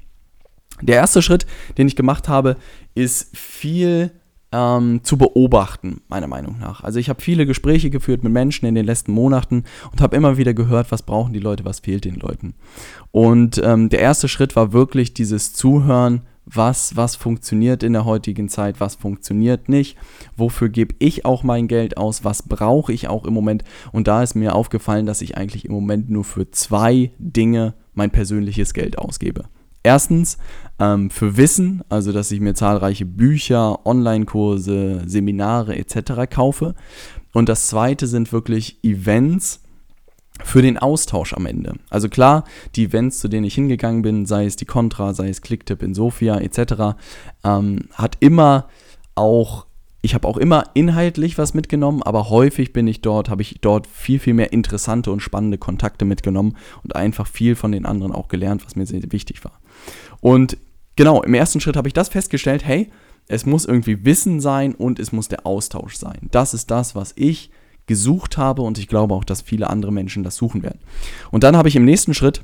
Der 0.82 0.96
erste 0.96 1.22
Schritt, 1.22 1.46
den 1.76 1.88
ich 1.88 1.96
gemacht 1.96 2.28
habe, 2.28 2.56
ist 2.94 3.36
viel 3.36 4.12
ähm, 4.52 5.00
zu 5.02 5.18
beobachten, 5.18 6.00
meiner 6.08 6.26
Meinung 6.26 6.58
nach. 6.58 6.82
Also 6.82 6.98
ich 6.98 7.08
habe 7.08 7.20
viele 7.20 7.46
Gespräche 7.46 7.90
geführt 7.90 8.24
mit 8.24 8.32
Menschen 8.32 8.66
in 8.66 8.74
den 8.74 8.86
letzten 8.86 9.12
Monaten 9.12 9.64
und 9.90 10.00
habe 10.00 10.16
immer 10.16 10.38
wieder 10.38 10.54
gehört, 10.54 10.90
was 10.90 11.02
brauchen 11.02 11.32
die 11.32 11.40
Leute, 11.40 11.64
was 11.64 11.80
fehlt 11.80 12.04
den 12.04 12.16
Leuten. 12.16 12.54
Und 13.10 13.60
ähm, 13.62 13.88
der 13.88 14.00
erste 14.00 14.28
Schritt 14.28 14.56
war 14.56 14.72
wirklich 14.72 15.12
dieses 15.12 15.52
Zuhören, 15.52 16.22
was, 16.50 16.96
was 16.96 17.14
funktioniert 17.14 17.82
in 17.82 17.92
der 17.92 18.06
heutigen 18.06 18.48
Zeit, 18.48 18.80
was 18.80 18.94
funktioniert 18.94 19.68
nicht, 19.68 19.98
wofür 20.34 20.70
gebe 20.70 20.94
ich 20.98 21.26
auch 21.26 21.42
mein 21.42 21.68
Geld 21.68 21.98
aus, 21.98 22.24
was 22.24 22.42
brauche 22.42 22.92
ich 22.92 23.08
auch 23.08 23.26
im 23.26 23.34
Moment. 23.34 23.64
Und 23.92 24.08
da 24.08 24.22
ist 24.22 24.34
mir 24.34 24.54
aufgefallen, 24.54 25.04
dass 25.04 25.20
ich 25.20 25.36
eigentlich 25.36 25.66
im 25.66 25.72
Moment 25.72 26.08
nur 26.08 26.24
für 26.24 26.50
zwei 26.50 27.12
Dinge 27.18 27.74
mein 27.92 28.10
persönliches 28.10 28.72
Geld 28.72 28.98
ausgebe. 28.98 29.44
Erstens 29.82 30.38
ähm, 30.78 31.10
für 31.10 31.36
Wissen, 31.36 31.82
also 31.88 32.12
dass 32.12 32.30
ich 32.30 32.40
mir 32.40 32.54
zahlreiche 32.54 33.04
Bücher, 33.04 33.84
Online-Kurse, 33.86 35.02
Seminare 35.06 35.76
etc. 35.76 36.30
kaufe. 36.30 36.74
Und 37.32 37.48
das 37.48 37.68
zweite 37.68 38.06
sind 38.06 38.32
wirklich 38.32 38.82
Events 38.82 39.60
für 40.44 40.62
den 40.62 40.78
Austausch 40.78 41.34
am 41.34 41.46
Ende. 41.46 41.74
Also 41.90 42.08
klar, 42.08 42.44
die 42.76 42.84
Events, 42.84 43.18
zu 43.18 43.28
denen 43.28 43.44
ich 43.44 43.54
hingegangen 43.54 44.02
bin, 44.02 44.26
sei 44.26 44.46
es 44.46 44.56
die 44.56 44.66
Contra, 44.66 45.12
sei 45.12 45.28
es 45.28 45.42
Clicktip 45.42 45.82
in 45.82 45.94
Sofia 45.94 46.38
etc., 46.38 46.96
ähm, 47.44 47.88
hat 47.94 48.16
immer 48.20 48.68
auch 49.14 49.66
ich 50.00 50.14
habe 50.14 50.28
auch 50.28 50.36
immer 50.36 50.64
inhaltlich 50.74 51.38
was 51.38 51.54
mitgenommen, 51.54 52.04
aber 52.04 52.30
häufig 52.30 52.72
bin 52.72 52.86
ich 52.86 53.00
dort, 53.00 53.28
habe 53.28 53.42
ich 53.42 53.58
dort 53.60 53.88
viel, 53.88 54.20
viel 54.20 54.34
mehr 54.34 54.52
interessante 54.52 55.10
und 55.10 55.20
spannende 55.20 55.58
Kontakte 55.58 56.04
mitgenommen 56.04 56.56
und 56.84 56.94
einfach 56.94 57.26
viel 57.26 57.56
von 57.56 57.72
den 57.72 57.84
anderen 57.84 58.12
auch 58.12 58.28
gelernt, 58.28 58.64
was 58.64 58.76
mir 58.76 58.86
sehr 58.86 59.02
wichtig 59.10 59.44
war. 59.44 59.60
Und 60.20 60.56
genau, 60.98 61.22
im 61.22 61.32
ersten 61.32 61.60
Schritt 61.60 61.76
habe 61.76 61.86
ich 61.86 61.94
das 61.94 62.08
festgestellt, 62.08 62.66
hey, 62.66 62.90
es 63.28 63.46
muss 63.46 63.64
irgendwie 63.64 64.04
Wissen 64.04 64.40
sein 64.40 64.74
und 64.74 64.98
es 64.98 65.12
muss 65.12 65.28
der 65.28 65.46
Austausch 65.46 65.94
sein. 65.94 66.28
Das 66.32 66.54
ist 66.54 66.72
das, 66.72 66.96
was 66.96 67.12
ich 67.14 67.50
gesucht 67.86 68.36
habe 68.36 68.62
und 68.62 68.78
ich 68.78 68.88
glaube 68.88 69.14
auch, 69.14 69.22
dass 69.22 69.40
viele 69.40 69.70
andere 69.70 69.92
Menschen 69.92 70.24
das 70.24 70.34
suchen 70.34 70.64
werden. 70.64 70.80
Und 71.30 71.44
dann 71.44 71.56
habe 71.56 71.68
ich 71.68 71.76
im 71.76 71.84
nächsten 71.84 72.14
Schritt 72.14 72.42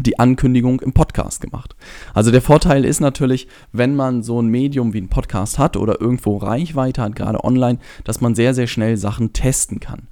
die 0.00 0.18
Ankündigung 0.18 0.80
im 0.80 0.92
Podcast 0.92 1.40
gemacht. 1.40 1.76
Also 2.14 2.32
der 2.32 2.42
Vorteil 2.42 2.84
ist 2.84 2.98
natürlich, 2.98 3.46
wenn 3.70 3.94
man 3.94 4.24
so 4.24 4.42
ein 4.42 4.48
Medium 4.48 4.92
wie 4.92 5.00
ein 5.00 5.08
Podcast 5.08 5.60
hat 5.60 5.76
oder 5.76 6.00
irgendwo 6.00 6.36
Reichweite 6.36 7.00
hat, 7.00 7.14
gerade 7.14 7.44
online, 7.44 7.78
dass 8.02 8.20
man 8.20 8.34
sehr, 8.34 8.54
sehr 8.54 8.66
schnell 8.66 8.96
Sachen 8.96 9.32
testen 9.32 9.78
kann. 9.78 10.08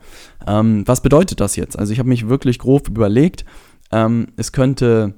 Ähm, 0.47 0.85
was 0.87 1.01
bedeutet 1.01 1.41
das 1.41 1.57
jetzt? 1.57 1.77
Also 1.77 1.93
ich 1.93 1.99
habe 1.99 2.09
mich 2.09 2.29
wirklich 2.29 2.61
grob 2.61 2.89
überlegt, 2.89 3.45
ähm, 3.91 4.29
es 4.37 4.53
könnte 4.53 5.15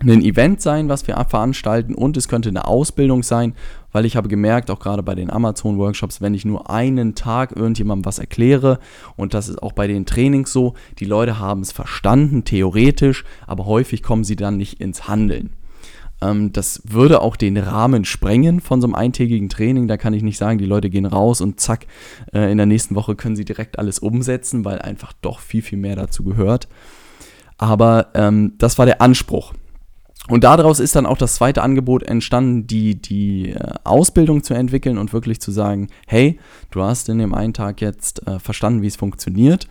ein 0.00 0.22
Event 0.22 0.60
sein, 0.60 0.88
was 0.88 1.06
wir 1.06 1.24
veranstalten 1.28 1.94
und 1.94 2.16
es 2.16 2.28
könnte 2.28 2.48
eine 2.48 2.66
Ausbildung 2.66 3.22
sein, 3.22 3.54
weil 3.92 4.04
ich 4.04 4.16
habe 4.16 4.28
gemerkt, 4.28 4.70
auch 4.70 4.80
gerade 4.80 5.04
bei 5.04 5.14
den 5.14 5.30
Amazon-Workshops, 5.30 6.20
wenn 6.20 6.34
ich 6.34 6.44
nur 6.44 6.68
einen 6.68 7.14
Tag 7.14 7.54
irgendjemandem 7.54 8.04
was 8.04 8.18
erkläre 8.18 8.80
und 9.16 9.34
das 9.34 9.48
ist 9.48 9.62
auch 9.62 9.72
bei 9.72 9.86
den 9.86 10.04
Trainings 10.04 10.52
so, 10.52 10.74
die 10.98 11.04
Leute 11.04 11.38
haben 11.38 11.60
es 11.60 11.70
verstanden, 11.70 12.44
theoretisch, 12.44 13.24
aber 13.46 13.66
häufig 13.66 14.02
kommen 14.02 14.24
sie 14.24 14.36
dann 14.36 14.56
nicht 14.56 14.80
ins 14.80 15.06
Handeln. 15.06 15.50
Ähm, 16.20 16.52
das 16.52 16.82
würde 16.84 17.20
auch 17.20 17.36
den 17.36 17.56
Rahmen 17.56 18.04
sprengen 18.04 18.60
von 18.60 18.80
so 18.80 18.86
einem 18.86 18.94
eintägigen 18.94 19.48
Training. 19.48 19.88
Da 19.88 19.96
kann 19.96 20.14
ich 20.14 20.22
nicht 20.22 20.38
sagen, 20.38 20.58
die 20.58 20.66
Leute 20.66 20.90
gehen 20.90 21.06
raus 21.06 21.40
und 21.40 21.60
zack, 21.60 21.86
äh, 22.32 22.50
in 22.50 22.56
der 22.56 22.66
nächsten 22.66 22.94
Woche 22.94 23.14
können 23.14 23.36
sie 23.36 23.44
direkt 23.44 23.78
alles 23.78 23.98
umsetzen, 23.98 24.64
weil 24.64 24.78
einfach 24.80 25.12
doch 25.20 25.40
viel, 25.40 25.62
viel 25.62 25.78
mehr 25.78 25.96
dazu 25.96 26.24
gehört. 26.24 26.68
Aber 27.58 28.08
ähm, 28.14 28.54
das 28.58 28.78
war 28.78 28.86
der 28.86 29.00
Anspruch. 29.00 29.54
Und 30.28 30.42
daraus 30.42 30.80
ist 30.80 30.96
dann 30.96 31.04
auch 31.04 31.18
das 31.18 31.34
zweite 31.34 31.62
Angebot 31.62 32.02
entstanden, 32.02 32.66
die, 32.66 32.94
die 32.94 33.50
äh, 33.50 33.74
Ausbildung 33.84 34.42
zu 34.42 34.54
entwickeln 34.54 34.96
und 34.96 35.12
wirklich 35.12 35.38
zu 35.40 35.50
sagen, 35.50 35.88
hey, 36.06 36.38
du 36.70 36.82
hast 36.82 37.10
in 37.10 37.18
dem 37.18 37.34
einen 37.34 37.52
Tag 37.52 37.82
jetzt 37.82 38.26
äh, 38.26 38.38
verstanden, 38.38 38.80
wie 38.80 38.86
es 38.86 38.96
funktioniert 38.96 39.68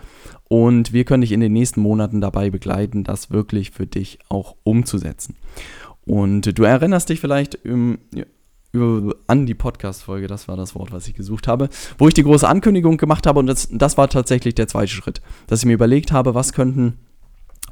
und 0.48 0.94
wir 0.94 1.06
können 1.06 1.22
dich 1.22 1.32
in 1.32 1.40
den 1.40 1.54
nächsten 1.54 1.82
Monaten 1.82 2.22
dabei 2.22 2.52
begleiten, 2.52 3.04
das 3.04 3.32
wirklich 3.32 3.72
für 3.72 3.88
dich 3.88 4.20
auch 4.30 4.56
umzusetzen. 4.64 5.36
Und 6.06 6.60
du 6.60 6.64
erinnerst 6.64 7.10
dich 7.10 7.20
vielleicht 7.20 7.56
im, 7.56 7.98
an 9.26 9.48
die 9.48 9.56
Podcast-Folge, 9.56 10.28
das 10.28 10.48
war 10.48 10.56
das 10.56 10.76
Wort, 10.76 10.92
was 10.92 11.08
ich 11.08 11.16
gesucht 11.16 11.48
habe, 11.48 11.70
wo 11.98 12.08
ich 12.08 12.14
die 12.14 12.24
große 12.24 12.48
Ankündigung 12.48 12.98
gemacht 12.98 13.26
habe 13.26 13.40
und 13.40 13.48
das, 13.48 13.70
das 13.72 13.98
war 13.98 14.08
tatsächlich 14.08 14.54
der 14.54 14.68
zweite 14.68 14.92
Schritt, 14.92 15.22
dass 15.48 15.62
ich 15.62 15.66
mir 15.66 15.74
überlegt 15.74 16.12
habe, 16.12 16.36
was 16.36 16.54
könnten 16.54 17.00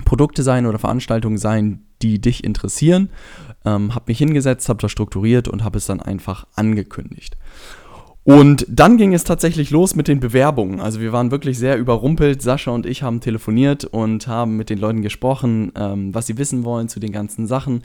Produkte 0.06 0.42
sein 0.42 0.66
oder 0.66 0.80
Veranstaltungen 0.80 1.38
sein, 1.38 1.84
die 2.01 2.20
dich 2.20 2.43
interessieren. 2.43 3.10
Ähm, 3.65 3.93
habe 3.93 4.05
mich 4.08 4.17
hingesetzt, 4.17 4.70
habe 4.70 4.81
das 4.81 4.91
strukturiert 4.91 5.48
und 5.48 5.63
habe 5.63 5.77
es 5.77 5.86
dann 5.86 6.01
einfach 6.01 6.48
angekündigt. 6.55 7.38
Und 8.24 8.67
dann 8.70 8.98
ging 8.98 9.15
es 9.15 9.24
tatsächlich 9.24 9.72
los 9.72 9.96
mit 9.96 10.08
den 10.08 10.20
Bewerbungen. 10.20 10.79
Also 10.79 11.01
wir 11.01 11.12
waren 11.12 11.31
wirklich 11.31 11.58
sehr 11.58 11.77
überrumpelt. 11.77 12.41
Sascha 12.41 12.70
und 12.70 12.86
ich 12.86 13.01
haben 13.01 13.20
telefoniert 13.20 13.86
und 13.86 14.27
haben 14.27 14.58
mit 14.58 14.70
den 14.70 14.77
Leuten 14.77 15.01
gesprochen, 15.01 15.72
ähm, 15.75 16.13
was 16.13 16.27
sie 16.27 16.38
wissen 16.38 16.63
wollen 16.63 16.88
zu 16.88 17.00
den 17.00 17.12
ganzen 17.12 17.48
Sachen. 17.48 17.81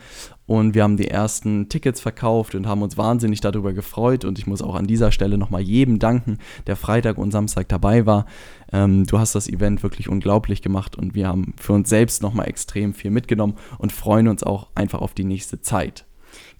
Und 0.46 0.74
wir 0.74 0.84
haben 0.84 0.96
die 0.96 1.08
ersten 1.08 1.68
Tickets 1.68 2.00
verkauft 2.00 2.54
und 2.54 2.66
haben 2.66 2.82
uns 2.82 2.96
wahnsinnig 2.96 3.40
darüber 3.40 3.72
gefreut. 3.72 4.24
Und 4.24 4.38
ich 4.38 4.46
muss 4.46 4.62
auch 4.62 4.76
an 4.76 4.86
dieser 4.86 5.10
Stelle 5.10 5.38
nochmal 5.38 5.62
jedem 5.62 5.98
danken, 5.98 6.38
der 6.66 6.76
Freitag 6.76 7.18
und 7.18 7.32
Samstag 7.32 7.68
dabei 7.68 8.06
war. 8.06 8.26
Ähm, 8.72 9.06
du 9.06 9.18
hast 9.18 9.34
das 9.34 9.48
Event 9.48 9.82
wirklich 9.82 10.08
unglaublich 10.08 10.62
gemacht 10.62 10.96
und 10.96 11.14
wir 11.14 11.28
haben 11.28 11.54
für 11.56 11.72
uns 11.72 11.88
selbst 11.88 12.22
nochmal 12.22 12.48
extrem 12.48 12.94
viel 12.94 13.10
mitgenommen 13.10 13.54
und 13.78 13.92
freuen 13.92 14.28
uns 14.28 14.42
auch 14.44 14.68
einfach 14.74 15.00
auf 15.00 15.14
die 15.14 15.24
nächste 15.24 15.60
Zeit. 15.60 16.04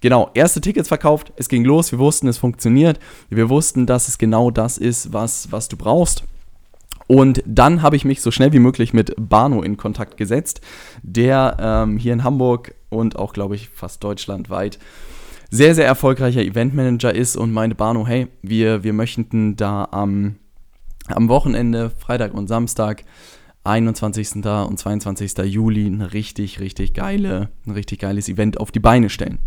Genau, 0.01 0.29
erste 0.33 0.61
Tickets 0.61 0.87
verkauft, 0.87 1.33
es 1.37 1.49
ging 1.49 1.63
los, 1.63 1.91
wir 1.91 1.99
wussten, 1.99 2.27
es 2.27 2.37
funktioniert, 2.37 2.99
wir 3.29 3.49
wussten, 3.49 3.85
dass 3.85 4.07
es 4.07 4.17
genau 4.17 4.51
das 4.51 4.77
ist, 4.77 5.13
was, 5.13 5.51
was 5.51 5.69
du 5.69 5.77
brauchst. 5.77 6.23
Und 7.07 7.41
dann 7.45 7.81
habe 7.81 7.95
ich 7.95 8.05
mich 8.05 8.21
so 8.21 8.31
schnell 8.31 8.51
wie 8.53 8.59
möglich 8.59 8.93
mit 8.93 9.13
Bano 9.17 9.61
in 9.61 9.77
Kontakt 9.77 10.17
gesetzt, 10.17 10.61
der 11.01 11.57
ähm, 11.59 11.97
hier 11.97 12.13
in 12.13 12.23
Hamburg 12.23 12.75
und 12.89 13.17
auch, 13.17 13.33
glaube 13.33 13.55
ich, 13.55 13.69
fast 13.69 14.03
deutschlandweit 14.03 14.79
sehr, 15.49 15.75
sehr 15.75 15.85
erfolgreicher 15.85 16.41
Eventmanager 16.41 17.13
ist 17.13 17.37
und 17.37 17.53
meinte 17.53 17.75
Bano, 17.75 18.05
hey, 18.05 18.27
wir, 18.41 18.83
wir 18.83 18.93
möchten 18.93 19.55
da 19.55 19.87
am, 19.91 20.35
am 21.07 21.29
Wochenende, 21.29 21.89
Freitag 21.89 22.33
und 22.33 22.47
Samstag, 22.47 23.03
21. 23.63 24.45
und 24.45 24.79
22. 24.79 25.37
Juli 25.39 25.87
ein 25.87 26.01
richtig, 26.01 26.61
richtig 26.61 26.93
geile, 26.93 27.49
ein 27.65 27.71
richtig 27.71 27.99
geiles 27.99 28.29
Event 28.29 28.59
auf 28.59 28.71
die 28.71 28.79
Beine 28.79 29.09
stellen. 29.09 29.39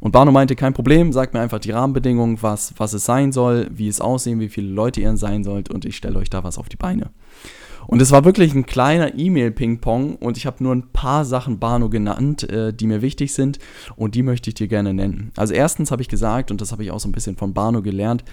Und 0.00 0.12
Barno 0.12 0.32
meinte, 0.32 0.56
kein 0.56 0.72
Problem, 0.72 1.12
sagt 1.12 1.34
mir 1.34 1.40
einfach 1.40 1.58
die 1.58 1.72
Rahmenbedingungen, 1.72 2.42
was, 2.42 2.72
was 2.78 2.94
es 2.94 3.04
sein 3.04 3.32
soll, 3.32 3.68
wie 3.70 3.88
es 3.88 4.00
aussehen, 4.00 4.40
wie 4.40 4.48
viele 4.48 4.68
Leute 4.68 5.02
ihr 5.02 5.14
sein 5.18 5.44
sollt 5.44 5.68
und 5.68 5.84
ich 5.84 5.96
stelle 5.96 6.18
euch 6.18 6.30
da 6.30 6.42
was 6.42 6.56
auf 6.56 6.70
die 6.70 6.76
Beine. 6.76 7.10
Und 7.86 8.02
es 8.02 8.10
war 8.10 8.24
wirklich 8.24 8.54
ein 8.54 8.66
kleiner 8.66 9.16
E-Mail-Ping-Pong 9.16 10.16
und 10.16 10.36
ich 10.36 10.46
habe 10.46 10.62
nur 10.62 10.74
ein 10.74 10.92
paar 10.92 11.24
Sachen 11.24 11.58
Bano 11.58 11.88
genannt, 11.88 12.48
äh, 12.50 12.72
die 12.72 12.86
mir 12.86 13.02
wichtig 13.02 13.32
sind 13.32 13.58
und 13.96 14.14
die 14.14 14.22
möchte 14.22 14.50
ich 14.50 14.54
dir 14.54 14.68
gerne 14.68 14.92
nennen. 14.92 15.32
Also 15.36 15.54
erstens 15.54 15.90
habe 15.90 16.02
ich 16.02 16.08
gesagt, 16.08 16.50
und 16.50 16.60
das 16.60 16.72
habe 16.72 16.82
ich 16.82 16.90
auch 16.90 17.00
so 17.00 17.08
ein 17.08 17.12
bisschen 17.12 17.36
von 17.36 17.54
Bano 17.54 17.82
gelernt, 17.82 18.24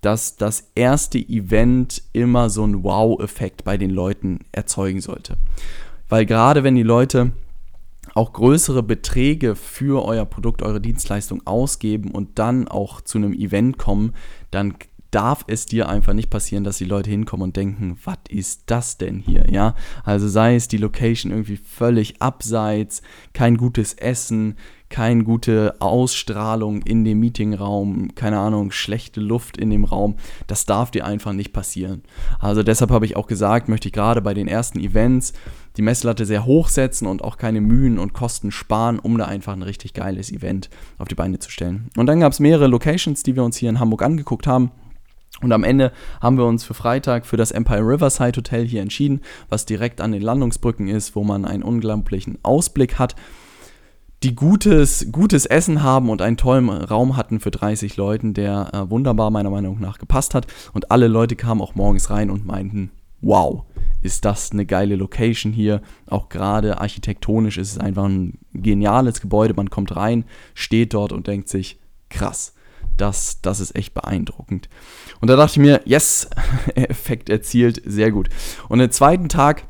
dass 0.00 0.36
das 0.36 0.70
erste 0.74 1.18
Event 1.18 2.02
immer 2.12 2.50
so 2.50 2.64
einen 2.64 2.82
Wow-Effekt 2.82 3.64
bei 3.64 3.76
den 3.76 3.90
Leuten 3.90 4.40
erzeugen 4.50 5.00
sollte. 5.00 5.36
Weil 6.08 6.26
gerade 6.26 6.64
wenn 6.64 6.74
die 6.74 6.82
Leute 6.82 7.32
auch 8.14 8.32
größere 8.32 8.82
Beträge 8.82 9.54
für 9.54 10.04
euer 10.04 10.24
Produkt, 10.26 10.62
eure 10.62 10.80
Dienstleistung 10.80 11.46
ausgeben 11.46 12.10
und 12.10 12.38
dann 12.38 12.68
auch 12.68 13.00
zu 13.00 13.18
einem 13.18 13.32
Event 13.32 13.78
kommen, 13.78 14.12
dann 14.50 14.74
darf 15.12 15.44
es 15.46 15.66
dir 15.66 15.88
einfach 15.88 16.14
nicht 16.14 16.30
passieren, 16.30 16.64
dass 16.64 16.78
die 16.78 16.84
Leute 16.84 17.10
hinkommen 17.10 17.44
und 17.44 17.56
denken, 17.56 17.98
was 18.04 18.18
ist 18.28 18.64
das 18.66 18.98
denn 18.98 19.18
hier, 19.18 19.46
ja? 19.50 19.74
Also 20.04 20.26
sei 20.26 20.56
es 20.56 20.68
die 20.68 20.78
Location 20.78 21.30
irgendwie 21.30 21.58
völlig 21.58 22.20
abseits, 22.20 23.02
kein 23.32 23.56
gutes 23.56 23.94
Essen, 23.94 24.56
keine 24.88 25.24
gute 25.24 25.76
Ausstrahlung 25.80 26.82
in 26.82 27.04
dem 27.04 27.20
Meetingraum, 27.20 28.14
keine 28.14 28.38
Ahnung, 28.38 28.72
schlechte 28.72 29.20
Luft 29.20 29.56
in 29.56 29.70
dem 29.70 29.84
Raum. 29.84 30.16
Das 30.46 30.66
darf 30.66 30.90
dir 30.90 31.06
einfach 31.06 31.32
nicht 31.32 31.52
passieren. 31.52 32.02
Also 32.38 32.62
deshalb 32.62 32.90
habe 32.90 33.06
ich 33.06 33.16
auch 33.16 33.26
gesagt, 33.26 33.68
möchte 33.68 33.88
ich 33.88 33.94
gerade 33.94 34.20
bei 34.20 34.34
den 34.34 34.48
ersten 34.48 34.80
Events 34.80 35.32
die 35.76 35.82
Messlatte 35.82 36.26
sehr 36.26 36.44
hoch 36.44 36.68
setzen 36.68 37.06
und 37.06 37.24
auch 37.24 37.38
keine 37.38 37.62
Mühen 37.62 37.98
und 37.98 38.12
Kosten 38.12 38.50
sparen, 38.50 38.98
um 38.98 39.16
da 39.16 39.24
einfach 39.24 39.54
ein 39.54 39.62
richtig 39.62 39.94
geiles 39.94 40.30
Event 40.30 40.68
auf 40.98 41.08
die 41.08 41.14
Beine 41.14 41.38
zu 41.38 41.50
stellen. 41.50 41.88
Und 41.96 42.06
dann 42.06 42.20
gab 42.20 42.32
es 42.32 42.40
mehrere 42.40 42.66
Locations, 42.66 43.22
die 43.22 43.34
wir 43.34 43.44
uns 43.44 43.56
hier 43.56 43.70
in 43.70 43.80
Hamburg 43.80 44.02
angeguckt 44.02 44.46
haben. 44.46 44.70
Und 45.40 45.52
am 45.52 45.64
Ende 45.64 45.92
haben 46.20 46.36
wir 46.36 46.44
uns 46.44 46.62
für 46.62 46.74
Freitag 46.74 47.26
für 47.26 47.36
das 47.36 47.50
Empire 47.50 47.80
Riverside 47.80 48.36
Hotel 48.36 48.66
hier 48.66 48.82
entschieden, 48.82 49.22
was 49.48 49.66
direkt 49.66 50.00
an 50.00 50.12
den 50.12 50.22
Landungsbrücken 50.22 50.88
ist, 50.88 51.16
wo 51.16 51.24
man 51.24 51.44
einen 51.44 51.62
unglaublichen 51.62 52.38
Ausblick 52.42 52.98
hat, 52.98 53.16
die 54.22 54.36
gutes, 54.36 55.10
gutes 55.10 55.46
Essen 55.46 55.82
haben 55.82 56.08
und 56.08 56.22
einen 56.22 56.36
tollen 56.36 56.68
Raum 56.68 57.16
hatten 57.16 57.40
für 57.40 57.50
30 57.50 57.96
Leuten, 57.96 58.34
der 58.34 58.70
äh, 58.72 58.90
wunderbar 58.90 59.30
meiner 59.32 59.50
Meinung 59.50 59.80
nach 59.80 59.98
gepasst 59.98 60.34
hat. 60.34 60.46
Und 60.72 60.92
alle 60.92 61.08
Leute 61.08 61.34
kamen 61.34 61.60
auch 61.60 61.74
morgens 61.74 62.08
rein 62.10 62.30
und 62.30 62.46
meinten, 62.46 62.92
wow, 63.20 63.64
ist 64.00 64.24
das 64.24 64.52
eine 64.52 64.64
geile 64.64 64.94
Location 64.94 65.52
hier. 65.52 65.82
Auch 66.06 66.28
gerade 66.28 66.80
architektonisch 66.80 67.58
ist 67.58 67.72
es 67.72 67.78
einfach 67.78 68.04
ein 68.04 68.38
geniales 68.52 69.20
Gebäude. 69.20 69.54
Man 69.54 69.70
kommt 69.70 69.96
rein, 69.96 70.24
steht 70.54 70.94
dort 70.94 71.12
und 71.12 71.26
denkt 71.26 71.48
sich, 71.48 71.80
krass 72.08 72.54
das, 72.96 73.40
das 73.42 73.60
ist 73.60 73.74
echt 73.76 73.94
beeindruckend. 73.94 74.68
Und 75.20 75.28
da 75.28 75.36
dachte 75.36 75.52
ich 75.52 75.58
mir, 75.58 75.80
yes, 75.84 76.28
Effekt 76.74 77.30
erzielt, 77.30 77.82
sehr 77.84 78.10
gut. 78.10 78.28
Und 78.68 78.78
den 78.78 78.90
zweiten 78.90 79.28
Tag 79.28 79.64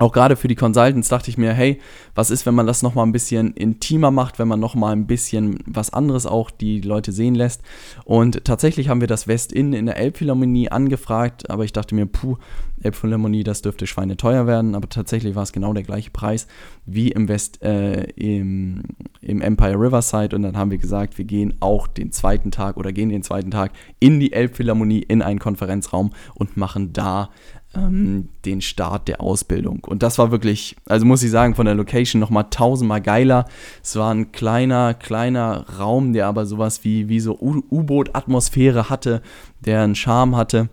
auch 0.00 0.12
gerade 0.12 0.34
für 0.34 0.48
die 0.48 0.54
Consultants 0.54 1.10
dachte 1.10 1.28
ich 1.28 1.36
mir, 1.36 1.52
hey, 1.52 1.78
was 2.14 2.30
ist, 2.30 2.46
wenn 2.46 2.54
man 2.54 2.66
das 2.66 2.82
nochmal 2.82 3.04
ein 3.04 3.12
bisschen 3.12 3.52
intimer 3.52 4.10
macht, 4.10 4.38
wenn 4.38 4.48
man 4.48 4.58
nochmal 4.58 4.96
ein 4.96 5.06
bisschen 5.06 5.58
was 5.66 5.92
anderes 5.92 6.24
auch 6.24 6.50
die 6.50 6.80
Leute 6.80 7.12
sehen 7.12 7.34
lässt. 7.34 7.60
Und 8.06 8.46
tatsächlich 8.46 8.88
haben 8.88 9.02
wir 9.02 9.08
das 9.08 9.28
West-In 9.28 9.74
in 9.74 9.84
der 9.84 9.98
Elbphilharmonie 9.98 10.70
angefragt, 10.70 11.50
aber 11.50 11.64
ich 11.64 11.74
dachte 11.74 11.94
mir, 11.94 12.06
puh, 12.06 12.38
Elbphilharmonie, 12.82 13.44
das 13.44 13.62
dürfte 13.62 13.86
schweineteuer 13.86 14.46
werden, 14.46 14.74
aber 14.74 14.88
tatsächlich 14.88 15.34
war 15.34 15.42
es 15.42 15.52
genau 15.52 15.72
der 15.72 15.82
gleiche 15.82 16.10
Preis 16.10 16.46
wie 16.86 17.10
im 17.10 17.28
West, 17.28 17.62
äh, 17.62 18.04
im, 18.16 18.82
im 19.20 19.40
Empire 19.40 19.74
Riverside 19.74 20.34
und 20.34 20.42
dann 20.42 20.56
haben 20.56 20.70
wir 20.70 20.78
gesagt, 20.78 21.18
wir 21.18 21.24
gehen 21.24 21.54
auch 21.60 21.86
den 21.86 22.12
zweiten 22.12 22.50
Tag 22.50 22.76
oder 22.76 22.92
gehen 22.92 23.08
den 23.08 23.22
zweiten 23.22 23.50
Tag 23.50 23.72
in 23.98 24.20
die 24.20 24.32
Elbphilharmonie, 24.32 25.00
in 25.00 25.22
einen 25.22 25.38
Konferenzraum 25.38 26.12
und 26.34 26.56
machen 26.56 26.92
da 26.92 27.30
ähm, 27.74 28.28
den 28.44 28.60
Start 28.60 29.08
der 29.08 29.20
Ausbildung. 29.20 29.84
Und 29.86 30.02
das 30.02 30.18
war 30.18 30.30
wirklich, 30.30 30.76
also 30.86 31.06
muss 31.06 31.22
ich 31.22 31.30
sagen, 31.30 31.54
von 31.54 31.66
der 31.66 31.74
Location 31.74 32.20
nochmal 32.20 32.46
tausendmal 32.50 33.00
geiler. 33.00 33.46
Es 33.82 33.96
war 33.96 34.12
ein 34.12 34.32
kleiner, 34.32 34.94
kleiner 34.94 35.66
Raum, 35.78 36.12
der 36.12 36.26
aber 36.26 36.46
sowas 36.46 36.84
wie, 36.84 37.08
wie 37.08 37.20
so 37.20 37.38
U-Boot-Atmosphäre 37.38 38.90
hatte, 38.90 39.22
der 39.60 39.82
einen 39.82 39.94
Charme 39.94 40.36
hatte. 40.36 40.68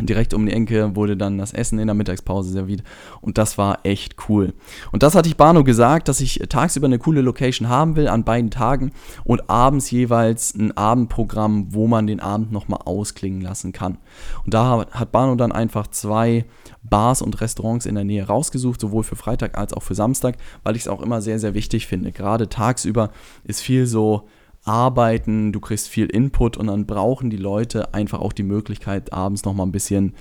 Direkt 0.00 0.34
um 0.34 0.44
die 0.44 0.52
Ecke 0.52 0.94
wurde 0.94 1.16
dann 1.16 1.38
das 1.38 1.52
Essen 1.52 1.78
in 1.78 1.86
der 1.86 1.94
Mittagspause 1.94 2.50
serviert 2.50 2.82
und 3.22 3.38
das 3.38 3.56
war 3.56 3.80
echt 3.84 4.16
cool. 4.28 4.52
Und 4.92 5.02
das 5.02 5.14
hatte 5.14 5.28
ich 5.28 5.36
Bano 5.36 5.64
gesagt, 5.64 6.08
dass 6.08 6.20
ich 6.20 6.40
tagsüber 6.48 6.86
eine 6.86 6.98
coole 6.98 7.22
Location 7.22 7.68
haben 7.68 7.96
will 7.96 8.08
an 8.08 8.24
beiden 8.24 8.50
Tagen 8.50 8.92
und 9.24 9.48
abends 9.48 9.90
jeweils 9.90 10.54
ein 10.54 10.76
Abendprogramm, 10.76 11.72
wo 11.72 11.86
man 11.86 12.06
den 12.06 12.20
Abend 12.20 12.52
nochmal 12.52 12.80
ausklingen 12.84 13.40
lassen 13.40 13.72
kann. 13.72 13.96
Und 14.44 14.52
da 14.52 14.86
hat 14.90 15.12
Bano 15.12 15.34
dann 15.34 15.52
einfach 15.52 15.86
zwei 15.86 16.44
Bars 16.82 17.22
und 17.22 17.40
Restaurants 17.40 17.86
in 17.86 17.94
der 17.94 18.04
Nähe 18.04 18.26
rausgesucht, 18.26 18.80
sowohl 18.80 19.02
für 19.02 19.16
Freitag 19.16 19.56
als 19.56 19.72
auch 19.72 19.82
für 19.82 19.94
Samstag, 19.94 20.36
weil 20.62 20.76
ich 20.76 20.82
es 20.82 20.88
auch 20.88 21.00
immer 21.00 21.22
sehr, 21.22 21.38
sehr 21.38 21.54
wichtig 21.54 21.86
finde. 21.86 22.12
Gerade 22.12 22.48
tagsüber 22.48 23.10
ist 23.44 23.60
viel 23.60 23.86
so 23.86 24.28
arbeiten, 24.66 25.52
du 25.52 25.60
kriegst 25.60 25.88
viel 25.88 26.06
Input 26.06 26.56
und 26.56 26.66
dann 26.66 26.86
brauchen 26.86 27.30
die 27.30 27.36
Leute 27.36 27.94
einfach 27.94 28.20
auch 28.20 28.32
die 28.32 28.42
Möglichkeit, 28.42 29.12
abends 29.12 29.44
nochmal 29.44 29.66
ein 29.66 29.72
bisschen 29.72 30.14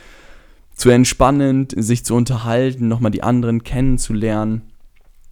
zu 0.74 0.90
entspannen, 0.90 1.68
sich 1.76 2.06
zu 2.06 2.16
unterhalten, 2.16 2.88
nochmal 2.88 3.12
die 3.12 3.24
anderen 3.24 3.64
kennenzulernen. 3.64 4.62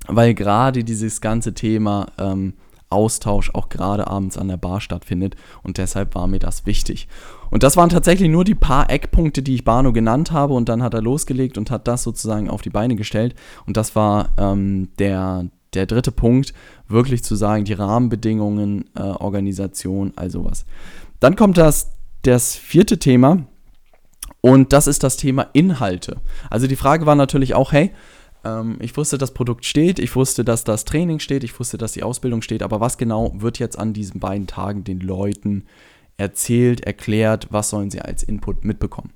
weil 0.08 0.34
gerade 0.34 0.84
dieses 0.84 1.22
ganze 1.22 1.54
Thema 1.54 2.08
ähm, 2.18 2.54
Austausch 2.90 3.52
auch 3.54 3.70
gerade 3.70 4.08
abends 4.08 4.38
an 4.38 4.50
der 4.50 4.58
Bar 4.58 4.82
stattfindet 4.82 5.36
und 5.64 5.78
deshalb 5.78 6.14
war 6.14 6.28
mir 6.28 6.40
das 6.40 6.66
wichtig. 6.66 7.08
Und 7.50 7.64
das 7.64 7.76
waren 7.78 7.90
tatsächlich 7.90 8.30
nur 8.30 8.44
die 8.44 8.56
paar 8.56 8.90
Eckpunkte, 8.90 9.42
die 9.42 9.56
ich 9.56 9.66
Bano 9.66 9.94
genannt 9.94 10.32
habe 10.32 10.54
und 10.54 10.70
dann 10.70 10.84
hat 10.84 10.94
er 10.94 11.02
losgelegt 11.02 11.58
und 11.58 11.72
hat 11.72 11.88
das 11.88 12.04
sozusagen 12.04 12.50
auf 12.50 12.62
die 12.62 12.70
Beine 12.70 12.96
gestellt 12.96 13.34
und 13.66 13.78
das 13.78 13.96
war 13.96 14.30
ähm, 14.38 14.90
der, 15.00 15.46
der 15.74 15.86
dritte 15.86 16.12
Punkt, 16.12 16.54
wirklich 16.94 17.24
zu 17.24 17.36
sagen, 17.36 17.66
die 17.66 17.74
Rahmenbedingungen, 17.74 18.86
äh, 18.96 19.02
Organisation, 19.02 20.14
all 20.16 20.30
sowas. 20.30 20.66
Dann 21.20 21.36
kommt 21.36 21.58
das, 21.58 21.92
das 22.22 22.56
vierte 22.56 23.00
Thema 23.00 23.46
und 24.42 24.74
das 24.74 24.88
ist 24.88 25.04
das 25.04 25.18
Thema 25.18 25.48
Inhalte. 25.54 26.18
Also 26.50 26.68
die 26.68 26.76
Frage 26.76 27.06
war 27.06 27.16
natürlich 27.16 27.54
auch, 27.54 27.72
hey, 27.72 27.92
ähm, 28.44 28.78
ich 28.80 28.96
wusste, 28.96 29.18
das 29.18 29.34
Produkt 29.34 29.66
steht, 29.66 30.00
ich 30.00 30.16
wusste, 30.16 30.44
dass 30.44 30.64
das 30.64 30.86
Training 30.86 31.20
steht, 31.20 31.44
ich 31.44 31.58
wusste, 31.60 31.78
dass 31.78 31.94
die 31.94 32.04
Ausbildung 32.04 32.42
steht, 32.42 32.64
aber 32.64 32.80
was 32.80 32.98
genau 32.98 33.34
wird 33.36 33.60
jetzt 33.60 33.78
an 33.80 33.94
diesen 33.94 34.20
beiden 34.20 34.48
Tagen 34.48 34.84
den 34.84 35.00
Leuten 35.00 35.66
erzählt, 36.18 36.82
erklärt, 36.82 37.48
was 37.50 37.70
sollen 37.70 37.90
sie 37.90 38.02
als 38.02 38.24
Input 38.24 38.66
mitbekommen? 38.66 39.12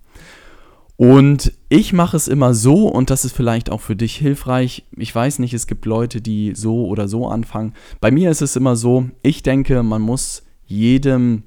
Und 0.98 1.54
ich 1.70 1.94
mache 1.94 2.18
es 2.18 2.28
immer 2.28 2.56
so, 2.56 2.88
und 2.88 3.12
das 3.12 3.24
ist 3.24 3.36
vielleicht 3.36 3.70
auch 3.70 3.82
für 3.82 3.96
dich 3.96 4.16
hilfreich. 4.16 4.84
Ich 4.98 5.14
weiß 5.14 5.38
nicht, 5.40 5.54
es 5.54 5.68
gibt 5.68 5.86
Leute, 5.86 6.22
die 6.22 6.54
so 6.56 6.88
oder 6.88 7.08
so 7.08 7.28
anfangen. 7.28 7.74
Bei 8.02 8.10
mir 8.10 8.32
ist 8.32 8.42
es 8.42 8.56
immer 8.56 8.76
so, 8.76 9.06
ich 9.22 9.44
denke, 9.44 9.84
man 9.84 10.02
muss 10.02 10.44
jedem 10.66 11.44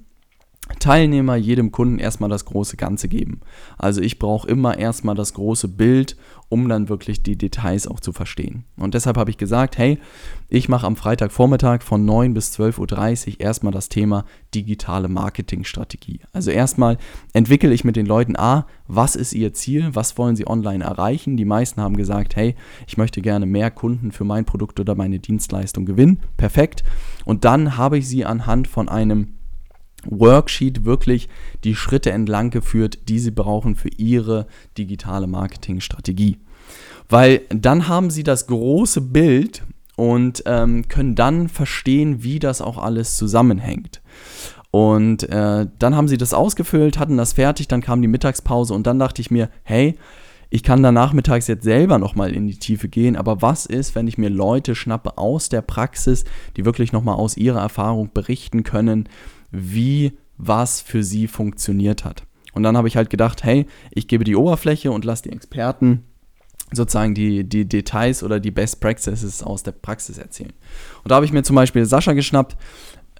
Teilnehmer, 0.79 1.37
jedem 1.37 1.73
Kunden 1.73 1.99
erstmal 1.99 2.31
das 2.31 2.45
große 2.45 2.77
Ganze 2.77 3.09
geben. 3.09 3.41
Also 3.79 4.01
ich 4.01 4.19
brauche 4.19 4.49
immer 4.49 4.79
erstmal 4.79 5.15
das 5.15 5.35
große 5.35 5.69
Bild, 5.69 6.17
um 6.49 6.69
dann 6.69 6.89
wirklich 6.89 7.23
die 7.23 7.37
Details 7.37 7.87
auch 7.87 8.01
zu 8.01 8.13
verstehen. 8.13 8.65
Und 8.77 8.95
deshalb 8.95 9.17
habe 9.17 9.31
ich 9.31 9.39
gesagt, 9.39 9.79
hey, 9.79 9.99
ich 10.49 10.69
mache 10.69 10.87
am 10.87 10.97
Freitagvormittag 10.97 11.83
von 11.83 12.05
9 12.05 12.35
bis 12.35 12.53
12.30 12.59 13.29
Uhr 13.29 13.41
erstmal 13.41 13.73
das 13.73 13.89
Thema 13.89 14.25
digitale 14.55 15.09
Marketingstrategie. 15.09 16.21
Also 16.33 16.51
erstmal 16.51 16.99
entwickle 17.33 17.73
ich 17.73 17.85
mit 17.85 17.97
den 17.97 18.07
Leuten 18.07 18.37
A, 18.37 18.67
was 18.89 19.15
ist 19.15 19.33
ihr 19.33 19.53
Ziel, 19.55 19.91
was 19.93 20.19
wollen 20.19 20.35
sie 20.35 20.47
online 20.47 20.83
erreichen. 20.83 21.37
Die 21.37 21.45
meisten 21.45 21.81
haben 21.81 21.97
gesagt, 21.97 22.35
hey, 22.35 22.57
ich 22.89 22.97
möchte 22.97 23.23
gerne 23.23 23.47
mehr 23.47 23.71
Kunden 23.71 24.11
für 24.11 24.25
mein 24.25 24.45
Produkt 24.45 24.81
oder 24.81 24.97
meine 24.97 25.21
Dienstleistung 25.21 25.87
gewinnen. 25.87 26.21
Perfekt. 26.37 26.83
Und 27.25 27.45
dann 27.45 27.77
habe 27.77 27.99
ich 27.99 28.09
sie 28.09 28.25
anhand 28.25 28.67
von 28.67 28.89
einem 28.89 29.35
Worksheet 30.07 30.85
wirklich 30.85 31.29
die 31.65 31.75
Schritte 31.75 32.11
entlang 32.11 32.51
geführt, 32.51 32.99
die 33.09 33.19
Sie 33.19 33.31
brauchen 33.31 33.75
für 33.75 33.91
Ihre 33.97 34.47
digitale 34.79 35.27
Marketingstrategie. 35.27 36.39
Weil 37.09 37.43
dann 37.51 37.89
haben 37.89 38.11
Sie 38.11 38.23
das 38.23 38.47
große 38.47 39.01
Bild 39.01 39.63
und 39.97 40.43
ähm, 40.47 40.89
können 40.89 41.15
dann 41.15 41.49
verstehen, 41.49 42.23
wie 42.23 42.39
das 42.39 42.63
auch 42.63 42.79
alles 42.79 43.17
zusammenhängt. 43.17 44.01
Und 44.71 45.25
äh, 45.29 45.67
dann 45.79 45.97
haben 45.97 46.09
sie 46.09 46.17
das 46.17 46.33
ausgefüllt, 46.33 46.99
hatten 46.99 47.17
das 47.17 47.33
fertig, 47.33 47.69
dann 47.69 47.81
kam 47.81 48.01
die 48.01 48.09
Mittagspause 48.09 48.73
und 48.73 48.87
dann 48.87 48.99
dachte 48.99 49.21
ich 49.21 49.31
mir, 49.31 49.51
hey, 49.63 49.99
ich 50.49 50.63
kann 50.63 50.83
da 50.83 50.91
nachmittags 50.91 51.49
jetzt 51.49 51.65
selber 51.65 51.99
nochmal 51.99 52.33
in 52.33 52.47
die 52.47 52.59
Tiefe 52.59 52.89
gehen, 52.89 53.15
aber 53.15 53.43
was 53.43 53.67
ist, 53.67 53.95
wenn 53.95 54.09
ich 54.09 54.19
mir 54.19 54.31
Leute 54.31 54.75
schnappe 54.75 55.19
aus 55.19 55.49
der 55.49 55.63
Praxis, 55.63 56.25
die 56.57 56.65
wirklich 56.65 56.93
nochmal 56.93 57.17
aus 57.17 57.37
ihrer 57.37 57.61
Erfahrung 57.61 58.11
berichten 58.13 58.63
können, 58.63 59.09
wie 59.51 60.19
was 60.37 60.81
für 60.81 61.03
sie 61.03 61.27
funktioniert 61.27 62.05
hat. 62.05 62.25
Und 62.53 62.63
dann 62.63 62.77
habe 62.77 62.89
ich 62.89 62.97
halt 62.97 63.11
gedacht, 63.11 63.45
hey, 63.45 63.67
ich 63.91 64.09
gebe 64.09 64.25
die 64.25 64.37
Oberfläche 64.37 64.91
und 64.91 65.05
lasse 65.05 65.25
die 65.25 65.33
Experten 65.33 66.05
sozusagen 66.73 67.15
die, 67.15 67.45
die 67.45 67.69
Details 67.69 68.23
oder 68.23 68.41
die 68.41 68.51
Best 68.51 68.81
Practices 68.81 69.43
aus 69.43 69.63
der 69.63 69.73
Praxis 69.73 70.19
erzählen. 70.19 70.53
Und 71.03 71.11
da 71.11 71.17
habe 71.17 71.27
ich 71.27 71.33
mir 71.33 71.43
zum 71.43 71.57
Beispiel 71.57 71.85
Sascha 71.85 72.13
geschnappt, 72.13 72.57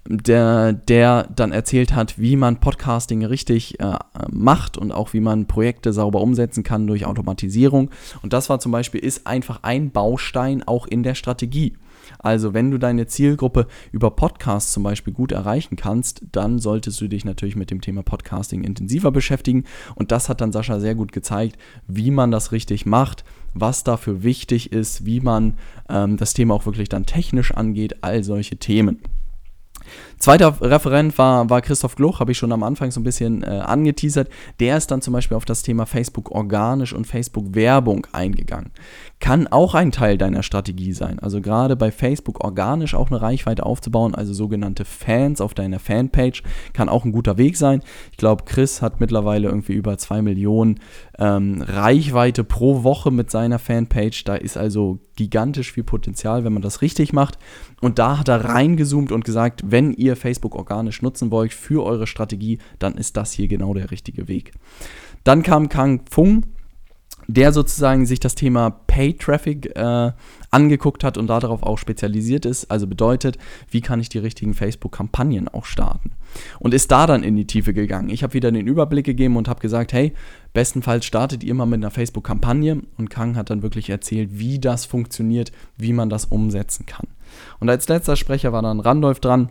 der, 0.07 0.73
der 0.73 1.29
dann 1.35 1.51
erzählt 1.51 1.93
hat, 1.93 2.17
wie 2.17 2.35
man 2.35 2.59
Podcasting 2.59 3.23
richtig 3.23 3.79
äh, 3.79 3.99
macht 4.31 4.77
und 4.77 4.91
auch 4.91 5.13
wie 5.13 5.19
man 5.19 5.45
Projekte 5.45 5.93
sauber 5.93 6.21
umsetzen 6.21 6.63
kann 6.63 6.87
durch 6.87 7.05
Automatisierung. 7.05 7.91
Und 8.23 8.33
das 8.33 8.49
war 8.49 8.59
zum 8.59 8.71
Beispiel, 8.71 9.01
ist 9.01 9.27
einfach 9.27 9.59
ein 9.61 9.91
Baustein 9.91 10.63
auch 10.63 10.87
in 10.87 11.03
der 11.03 11.15
Strategie. 11.15 11.75
Also 12.19 12.53
wenn 12.53 12.71
du 12.71 12.77
deine 12.77 13.07
Zielgruppe 13.07 13.67
über 13.91 14.11
Podcasts 14.11 14.71
zum 14.71 14.83
Beispiel 14.83 15.13
gut 15.13 15.31
erreichen 15.31 15.75
kannst, 15.75 16.23
dann 16.31 16.59
solltest 16.59 16.99
du 17.01 17.07
dich 17.07 17.25
natürlich 17.25 17.55
mit 17.55 17.71
dem 17.71 17.81
Thema 17.81 18.03
Podcasting 18.03 18.63
intensiver 18.63 19.11
beschäftigen. 19.11 19.65
Und 19.95 20.11
das 20.11 20.29
hat 20.29 20.41
dann 20.41 20.51
Sascha 20.51 20.79
sehr 20.79 20.95
gut 20.95 21.11
gezeigt, 21.11 21.57
wie 21.87 22.11
man 22.11 22.31
das 22.31 22.51
richtig 22.51 22.85
macht, 22.85 23.23
was 23.53 23.83
dafür 23.83 24.23
wichtig 24.23 24.71
ist, 24.71 25.05
wie 25.05 25.19
man 25.19 25.57
ähm, 25.89 26.17
das 26.17 26.33
Thema 26.33 26.53
auch 26.53 26.65
wirklich 26.65 26.89
dann 26.89 27.05
technisch 27.05 27.51
angeht, 27.51 28.03
all 28.03 28.23
solche 28.23 28.57
Themen. 28.57 28.99
Zweiter 30.21 30.55
Referent 30.61 31.17
war, 31.17 31.49
war 31.49 31.61
Christoph 31.61 31.95
Gluch, 31.95 32.19
habe 32.19 32.31
ich 32.31 32.37
schon 32.37 32.51
am 32.51 32.61
Anfang 32.61 32.91
so 32.91 32.99
ein 32.99 33.03
bisschen 33.03 33.41
äh, 33.41 33.47
angeteasert. 33.47 34.29
Der 34.59 34.77
ist 34.77 34.91
dann 34.91 35.01
zum 35.01 35.13
Beispiel 35.13 35.35
auf 35.35 35.45
das 35.45 35.63
Thema 35.63 35.87
Facebook 35.87 36.29
organisch 36.29 36.93
und 36.93 37.07
Facebook 37.07 37.55
Werbung 37.55 38.05
eingegangen. 38.11 38.69
Kann 39.19 39.47
auch 39.47 39.73
ein 39.73 39.91
Teil 39.91 40.19
deiner 40.19 40.43
Strategie 40.43 40.93
sein. 40.93 41.17
Also 41.17 41.41
gerade 41.41 41.75
bei 41.75 41.91
Facebook 41.91 42.43
organisch 42.43 42.93
auch 42.93 43.09
eine 43.09 43.19
Reichweite 43.19 43.65
aufzubauen, 43.65 44.13
also 44.13 44.31
sogenannte 44.31 44.85
Fans 44.85 45.41
auf 45.41 45.55
deiner 45.55 45.79
Fanpage, 45.79 46.43
kann 46.73 46.87
auch 46.87 47.03
ein 47.03 47.13
guter 47.13 47.39
Weg 47.39 47.57
sein. 47.57 47.81
Ich 48.11 48.17
glaube, 48.17 48.43
Chris 48.45 48.83
hat 48.83 48.99
mittlerweile 48.99 49.47
irgendwie 49.47 49.73
über 49.73 49.97
2 49.97 50.21
Millionen 50.21 50.79
ähm, 51.17 51.63
Reichweite 51.67 52.43
pro 52.43 52.83
Woche 52.83 53.09
mit 53.09 53.31
seiner 53.31 53.57
Fanpage. 53.57 54.23
Da 54.23 54.35
ist 54.35 54.55
also 54.55 54.99
gigantisch 55.15 55.71
viel 55.71 55.83
Potenzial, 55.83 56.43
wenn 56.43 56.53
man 56.53 56.63
das 56.63 56.81
richtig 56.81 57.13
macht. 57.13 57.37
Und 57.79 57.99
da 57.99 58.17
hat 58.17 58.27
er 58.27 58.45
reingezoomt 58.45 59.11
und 59.11 59.23
gesagt, 59.23 59.61
wenn 59.65 59.93
ihr 59.93 60.10
Facebook 60.15 60.55
organisch 60.55 61.01
nutzen 61.01 61.31
wollt 61.31 61.53
für 61.53 61.83
eure 61.83 62.07
Strategie, 62.07 62.59
dann 62.79 62.95
ist 62.95 63.17
das 63.17 63.31
hier 63.31 63.47
genau 63.47 63.73
der 63.73 63.91
richtige 63.91 64.27
Weg. 64.27 64.53
Dann 65.23 65.43
kam 65.43 65.69
Kang 65.69 66.01
Fung, 66.09 66.45
der 67.27 67.53
sozusagen 67.53 68.05
sich 68.05 68.19
das 68.19 68.35
Thema 68.35 68.69
Pay 68.87 69.13
Traffic 69.13 69.75
äh, 69.75 70.11
angeguckt 70.49 71.03
hat 71.03 71.17
und 71.17 71.27
darauf 71.27 71.63
auch 71.63 71.77
spezialisiert 71.77 72.45
ist. 72.45 72.69
Also 72.69 72.87
bedeutet, 72.87 73.37
wie 73.69 73.81
kann 73.81 73.99
ich 73.99 74.09
die 74.09 74.17
richtigen 74.17 74.53
Facebook-Kampagnen 74.53 75.47
auch 75.47 75.65
starten? 75.65 76.11
Und 76.59 76.73
ist 76.73 76.91
da 76.91 77.07
dann 77.07 77.23
in 77.23 77.35
die 77.35 77.47
Tiefe 77.47 77.73
gegangen. 77.73 78.09
Ich 78.09 78.23
habe 78.23 78.33
wieder 78.33 78.51
den 78.51 78.67
Überblick 78.67 79.05
gegeben 79.05 79.37
und 79.37 79.47
habe 79.47 79.61
gesagt, 79.61 79.93
hey, 79.93 80.13
bestenfalls 80.53 81.05
startet 81.05 81.43
ihr 81.43 81.53
mal 81.53 81.65
mit 81.65 81.77
einer 81.77 81.91
Facebook-Kampagne. 81.91 82.81
Und 82.97 83.09
Kang 83.09 83.35
hat 83.35 83.49
dann 83.49 83.63
wirklich 83.63 83.89
erzählt, 83.89 84.29
wie 84.33 84.59
das 84.59 84.85
funktioniert, 84.85 85.51
wie 85.77 85.93
man 85.93 86.09
das 86.09 86.25
umsetzen 86.25 86.85
kann. 86.85 87.07
Und 87.59 87.69
als 87.69 87.87
letzter 87.87 88.17
Sprecher 88.17 88.51
war 88.51 88.61
dann 88.61 88.79
Randolph 88.81 89.19
dran 89.19 89.49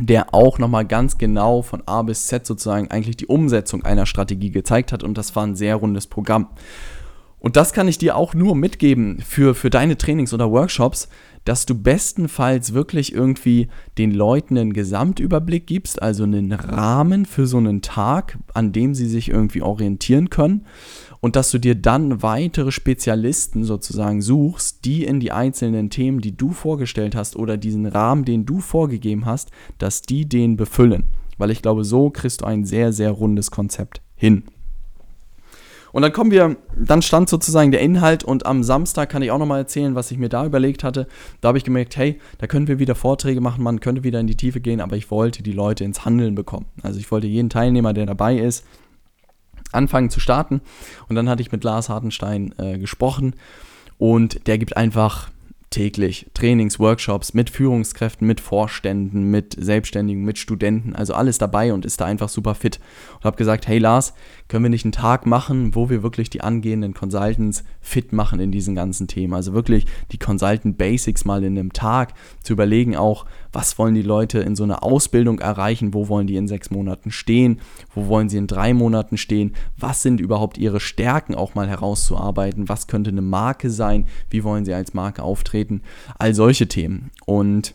der 0.00 0.34
auch 0.34 0.58
nochmal 0.58 0.84
ganz 0.84 1.18
genau 1.18 1.62
von 1.62 1.82
A 1.86 2.02
bis 2.02 2.26
Z 2.26 2.46
sozusagen 2.46 2.90
eigentlich 2.90 3.16
die 3.16 3.26
Umsetzung 3.26 3.84
einer 3.84 4.06
Strategie 4.06 4.50
gezeigt 4.50 4.92
hat 4.92 5.02
und 5.02 5.18
das 5.18 5.34
war 5.34 5.44
ein 5.44 5.56
sehr 5.56 5.76
rundes 5.76 6.06
Programm. 6.06 6.48
Und 7.40 7.56
das 7.56 7.72
kann 7.72 7.88
ich 7.88 7.98
dir 7.98 8.16
auch 8.16 8.34
nur 8.34 8.56
mitgeben 8.56 9.20
für, 9.24 9.54
für 9.54 9.70
deine 9.70 9.96
Trainings 9.96 10.34
oder 10.34 10.50
Workshops, 10.50 11.08
dass 11.44 11.66
du 11.66 11.80
bestenfalls 11.80 12.74
wirklich 12.74 13.14
irgendwie 13.14 13.68
den 13.96 14.12
Leuten 14.12 14.58
einen 14.58 14.72
Gesamtüberblick 14.72 15.66
gibst, 15.66 16.02
also 16.02 16.24
einen 16.24 16.52
Rahmen 16.52 17.26
für 17.26 17.46
so 17.46 17.58
einen 17.58 17.80
Tag, 17.80 18.38
an 18.54 18.72
dem 18.72 18.94
sie 18.94 19.06
sich 19.06 19.28
irgendwie 19.30 19.62
orientieren 19.62 20.30
können 20.30 20.66
und 21.20 21.36
dass 21.36 21.50
du 21.50 21.58
dir 21.58 21.74
dann 21.74 22.22
weitere 22.22 22.70
Spezialisten 22.70 23.64
sozusagen 23.64 24.22
suchst, 24.22 24.84
die 24.84 25.04
in 25.04 25.20
die 25.20 25.32
einzelnen 25.32 25.90
Themen, 25.90 26.20
die 26.20 26.36
du 26.36 26.50
vorgestellt 26.50 27.14
hast 27.14 27.36
oder 27.36 27.56
diesen 27.56 27.86
Rahmen, 27.86 28.24
den 28.24 28.46
du 28.46 28.60
vorgegeben 28.60 29.26
hast, 29.26 29.50
dass 29.78 30.02
die 30.02 30.28
den 30.28 30.56
befüllen. 30.56 31.04
Weil 31.38 31.50
ich 31.50 31.62
glaube, 31.62 31.84
so 31.84 32.10
kriegst 32.10 32.40
du 32.40 32.46
ein 32.46 32.64
sehr, 32.64 32.92
sehr 32.92 33.10
rundes 33.10 33.50
Konzept 33.50 34.02
hin. 34.16 34.44
Und 35.92 36.02
dann 36.02 36.12
kommen 36.12 36.30
wir, 36.30 36.56
dann 36.76 37.02
stand 37.02 37.28
sozusagen 37.28 37.70
der 37.70 37.80
Inhalt 37.80 38.24
und 38.24 38.46
am 38.46 38.62
Samstag 38.62 39.08
kann 39.08 39.22
ich 39.22 39.30
auch 39.30 39.38
nochmal 39.38 39.60
erzählen, 39.60 39.94
was 39.94 40.10
ich 40.10 40.18
mir 40.18 40.28
da 40.28 40.44
überlegt 40.44 40.84
hatte. 40.84 41.06
Da 41.40 41.48
habe 41.48 41.58
ich 41.58 41.64
gemerkt, 41.64 41.96
hey, 41.96 42.20
da 42.38 42.46
können 42.46 42.68
wir 42.68 42.78
wieder 42.78 42.94
Vorträge 42.94 43.40
machen, 43.40 43.62
man 43.62 43.80
könnte 43.80 44.04
wieder 44.04 44.20
in 44.20 44.26
die 44.26 44.36
Tiefe 44.36 44.60
gehen, 44.60 44.80
aber 44.80 44.96
ich 44.96 45.10
wollte 45.10 45.42
die 45.42 45.52
Leute 45.52 45.84
ins 45.84 46.04
Handeln 46.04 46.34
bekommen. 46.34 46.66
Also 46.82 46.98
ich 46.98 47.10
wollte 47.10 47.26
jeden 47.26 47.50
Teilnehmer, 47.50 47.92
der 47.92 48.06
dabei 48.06 48.36
ist, 48.36 48.64
anfangen 49.72 50.10
zu 50.10 50.20
starten. 50.20 50.60
Und 51.08 51.16
dann 51.16 51.28
hatte 51.28 51.42
ich 51.42 51.52
mit 51.52 51.64
Lars 51.64 51.88
Hartenstein 51.88 52.54
äh, 52.58 52.78
gesprochen 52.78 53.34
und 53.98 54.46
der 54.46 54.58
gibt 54.58 54.76
einfach 54.76 55.30
täglich 55.70 56.30
Trainings, 56.34 56.78
Workshops 56.78 57.34
mit 57.34 57.50
Führungskräften, 57.50 58.26
mit 58.26 58.40
Vorständen, 58.40 59.24
mit 59.24 59.54
Selbstständigen, 59.58 60.24
mit 60.24 60.38
Studenten, 60.38 60.94
also 60.94 61.14
alles 61.14 61.38
dabei 61.38 61.72
und 61.72 61.84
ist 61.84 62.00
da 62.00 62.06
einfach 62.06 62.28
super 62.28 62.54
fit. 62.54 62.80
Und 63.16 63.24
habe 63.24 63.36
gesagt, 63.36 63.68
hey 63.68 63.78
Lars, 63.78 64.14
können 64.48 64.64
wir 64.64 64.70
nicht 64.70 64.84
einen 64.84 64.92
Tag 64.92 65.26
machen, 65.26 65.74
wo 65.74 65.90
wir 65.90 66.02
wirklich 66.02 66.30
die 66.30 66.40
angehenden 66.40 66.94
Consultants 66.94 67.64
fit 67.80 68.12
machen 68.12 68.40
in 68.40 68.50
diesen 68.50 68.74
ganzen 68.74 69.08
Themen? 69.08 69.34
Also 69.34 69.52
wirklich 69.52 69.84
die 70.10 70.18
Consultant 70.18 70.78
Basics 70.78 71.24
mal 71.24 71.44
in 71.44 71.58
einem 71.58 71.72
Tag 71.72 72.14
zu 72.42 72.54
überlegen 72.54 72.96
auch, 72.96 73.26
was 73.52 73.78
wollen 73.78 73.94
die 73.94 74.02
Leute 74.02 74.40
in 74.40 74.56
so 74.56 74.64
einer 74.64 74.82
Ausbildung 74.82 75.38
erreichen, 75.38 75.94
wo 75.94 76.08
wollen 76.08 76.26
die 76.26 76.36
in 76.36 76.48
sechs 76.48 76.70
Monaten 76.70 77.10
stehen, 77.10 77.60
wo 77.94 78.08
wollen 78.08 78.28
sie 78.28 78.38
in 78.38 78.46
drei 78.46 78.74
Monaten 78.74 79.16
stehen, 79.16 79.54
was 79.76 80.02
sind 80.02 80.20
überhaupt 80.20 80.58
ihre 80.58 80.80
Stärken 80.80 81.34
auch 81.34 81.54
mal 81.54 81.68
herauszuarbeiten, 81.68 82.68
was 82.68 82.86
könnte 82.86 83.10
eine 83.10 83.22
Marke 83.22 83.70
sein, 83.70 84.06
wie 84.30 84.44
wollen 84.44 84.64
sie 84.64 84.74
als 84.74 84.94
Marke 84.94 85.22
auftreten? 85.22 85.82
All 86.18 86.34
solche 86.34 86.68
Themen. 86.68 87.10
Und 87.26 87.74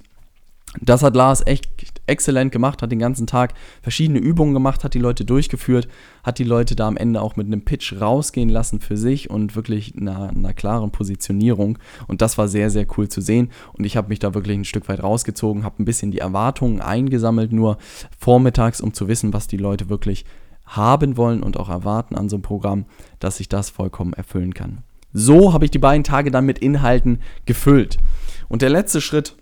das 0.82 1.04
hat 1.04 1.16
Lars 1.16 1.46
echt 1.46 1.70
exzellent 2.08 2.52
gemacht, 2.52 2.82
hat 2.82 2.92
den 2.92 3.00
ganzen 3.00 3.28
Tag 3.28 3.54
verschiedene 3.82 4.20
Übungen 4.20 4.54
gemacht, 4.54 4.84
hat 4.84 4.94
die 4.94 5.00
Leute 5.00 5.24
durchgeführt, 5.24 5.88
hat 6.24 6.40
die 6.40 6.44
Leute 6.44 6.76
da 6.76 6.88
am 6.88 6.98
Ende 6.98 7.22
auch 7.22 7.36
mit 7.36 7.48
einem 7.48 7.64
Pitch 7.64 7.94
rausgehen 8.02 8.50
lassen 8.50 8.80
für 8.80 8.98
sich 8.98 9.30
und 9.30 9.56
wirklich 9.56 9.94
einer, 9.96 10.30
einer 10.30 10.54
klaren 10.54 10.92
Positionierung. 10.92 11.78
Und 12.08 12.22
das 12.22 12.38
war 12.38 12.48
sehr, 12.48 12.70
sehr 12.70 12.88
cool 12.98 13.08
zu 13.08 13.22
sehen. 13.22 13.52
Und 13.74 13.86
ich 13.86 13.96
habe 13.96 14.10
mich 14.10 14.20
da 14.20 14.34
wirklich 14.34 14.58
ein 14.58 14.66
Stück 14.66 14.90
weit 14.90 15.04
rausgezogen, 15.04 15.64
habe 15.64 15.82
ein 15.82 15.86
bisschen 15.86 16.12
die 16.12 16.20
Erwartungen 16.20 16.82
eingesammelt, 16.82 17.54
nur 17.54 17.78
vormittags, 18.18 18.82
um 18.82 18.94
zu 18.94 19.08
wissen, 19.08 19.34
was 19.34 19.48
die 19.48 19.58
Leute 19.58 19.90
wirklich 19.90 20.26
haben 20.66 21.18
wollen 21.18 21.44
und 21.44 21.58
auch 21.58 21.70
erwarten 21.70 22.16
an 22.16 22.30
so 22.30 22.38
einem 22.38 22.44
Programm, 22.44 22.86
dass 23.20 23.40
ich 23.40 23.50
das 23.50 23.70
vollkommen 23.70 24.14
erfüllen 24.14 24.54
kann. 24.54 24.84
So 25.14 25.54
habe 25.54 25.66
ich 25.66 25.72
die 25.72 25.80
beiden 25.80 26.04
Tage 26.04 26.32
dann 26.32 26.46
mit 26.46 26.60
Inhalten 26.60 27.20
gefüllt. 27.46 27.98
Und 28.50 28.62
der 28.62 28.70
letzte 28.70 29.00
Schritt, 29.00 29.36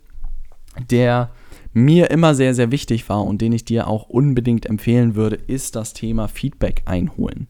der 0.90 1.32
mir 1.74 2.12
immer 2.12 2.36
sehr, 2.36 2.54
sehr 2.54 2.72
wichtig 2.72 3.08
war 3.10 3.24
und 3.24 3.42
den 3.42 3.54
ich 3.54 3.66
dir 3.66 3.88
auch 3.88 4.10
unbedingt 4.10 4.66
empfehlen 4.66 5.16
würde, 5.16 5.36
ist 5.36 5.76
das 5.76 5.94
Thema 5.94 6.28
Feedback 6.28 6.84
einholen. 6.86 7.48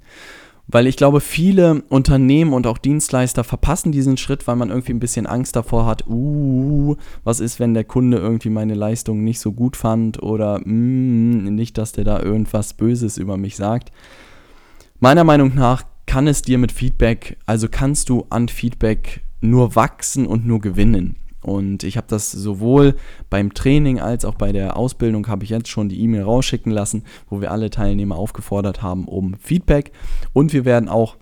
Weil 0.68 0.88
ich 0.88 0.96
glaube, 0.96 1.20
viele 1.20 1.82
Unternehmen 1.90 2.54
und 2.54 2.66
auch 2.66 2.78
Dienstleister 2.78 3.44
verpassen 3.44 3.92
diesen 3.92 4.16
Schritt, 4.16 4.48
weil 4.48 4.56
man 4.56 4.70
irgendwie 4.70 4.94
ein 4.94 5.00
bisschen 5.02 5.26
Angst 5.26 5.56
davor 5.56 5.86
hat, 5.86 6.08
uh, 6.08 6.96
was 7.24 7.40
ist, 7.42 7.60
wenn 7.60 7.74
der 7.74 7.84
Kunde 7.84 8.18
irgendwie 8.18 8.50
meine 8.50 8.76
Leistung 8.76 9.24
nicht 9.24 9.40
so 9.42 9.52
gut 9.52 9.76
fand 9.76 10.24
oder 10.24 10.60
mm, 10.60 11.56
nicht, 11.56 11.78
dass 11.78 11.92
der 11.92 12.06
da 12.06 12.22
irgendwas 12.22 12.74
Böses 12.74 13.18
über 13.18 13.36
mich 13.38 13.58
sagt. 13.58 13.92
Meiner 15.00 15.24
Meinung 15.24 15.56
nach 15.56 15.84
kann 16.06 16.28
es 16.28 16.42
dir 16.42 16.58
mit 16.58 16.72
Feedback, 16.72 17.38
also 17.46 17.68
kannst 17.70 18.08
du 18.10 18.26
an 18.30 18.48
Feedback 18.48 19.22
nur 19.42 19.76
wachsen 19.76 20.26
und 20.26 20.46
nur 20.46 20.62
gewinnen. 20.62 21.16
Und 21.42 21.84
ich 21.84 21.98
habe 21.98 22.08
das 22.08 22.32
sowohl 22.32 22.96
beim 23.30 23.54
Training 23.54 24.00
als 24.00 24.26
auch 24.26 24.36
bei 24.36 24.52
der 24.52 24.78
Ausbildung 24.78 25.28
habe 25.28 25.44
ich 25.44 25.50
jetzt 25.50 25.70
schon 25.70 25.90
die 25.90 26.02
E-Mail 26.02 26.24
rausschicken 26.24 26.72
lassen, 26.72 27.04
wo 27.30 27.42
wir 27.42 27.52
alle 27.52 27.70
Teilnehmer 27.70 28.16
aufgefordert 28.16 28.82
haben 28.82 29.06
um 29.06 29.36
Feedback. 29.36 29.92
Und 30.34 30.54
wir 30.54 30.66
werden 30.66 30.90
auch 30.90 31.18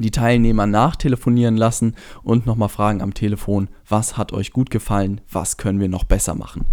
die 0.00 0.10
Teilnehmer 0.10 0.66
nachtelefonieren 0.66 1.56
lassen 1.56 1.94
und 2.22 2.46
nochmal 2.46 2.68
fragen 2.68 3.02
am 3.02 3.14
Telefon, 3.14 3.68
was 3.88 4.16
hat 4.16 4.32
euch 4.32 4.52
gut 4.52 4.70
gefallen, 4.70 5.20
was 5.30 5.56
können 5.56 5.80
wir 5.80 5.88
noch 5.88 6.04
besser 6.04 6.34
machen. 6.34 6.66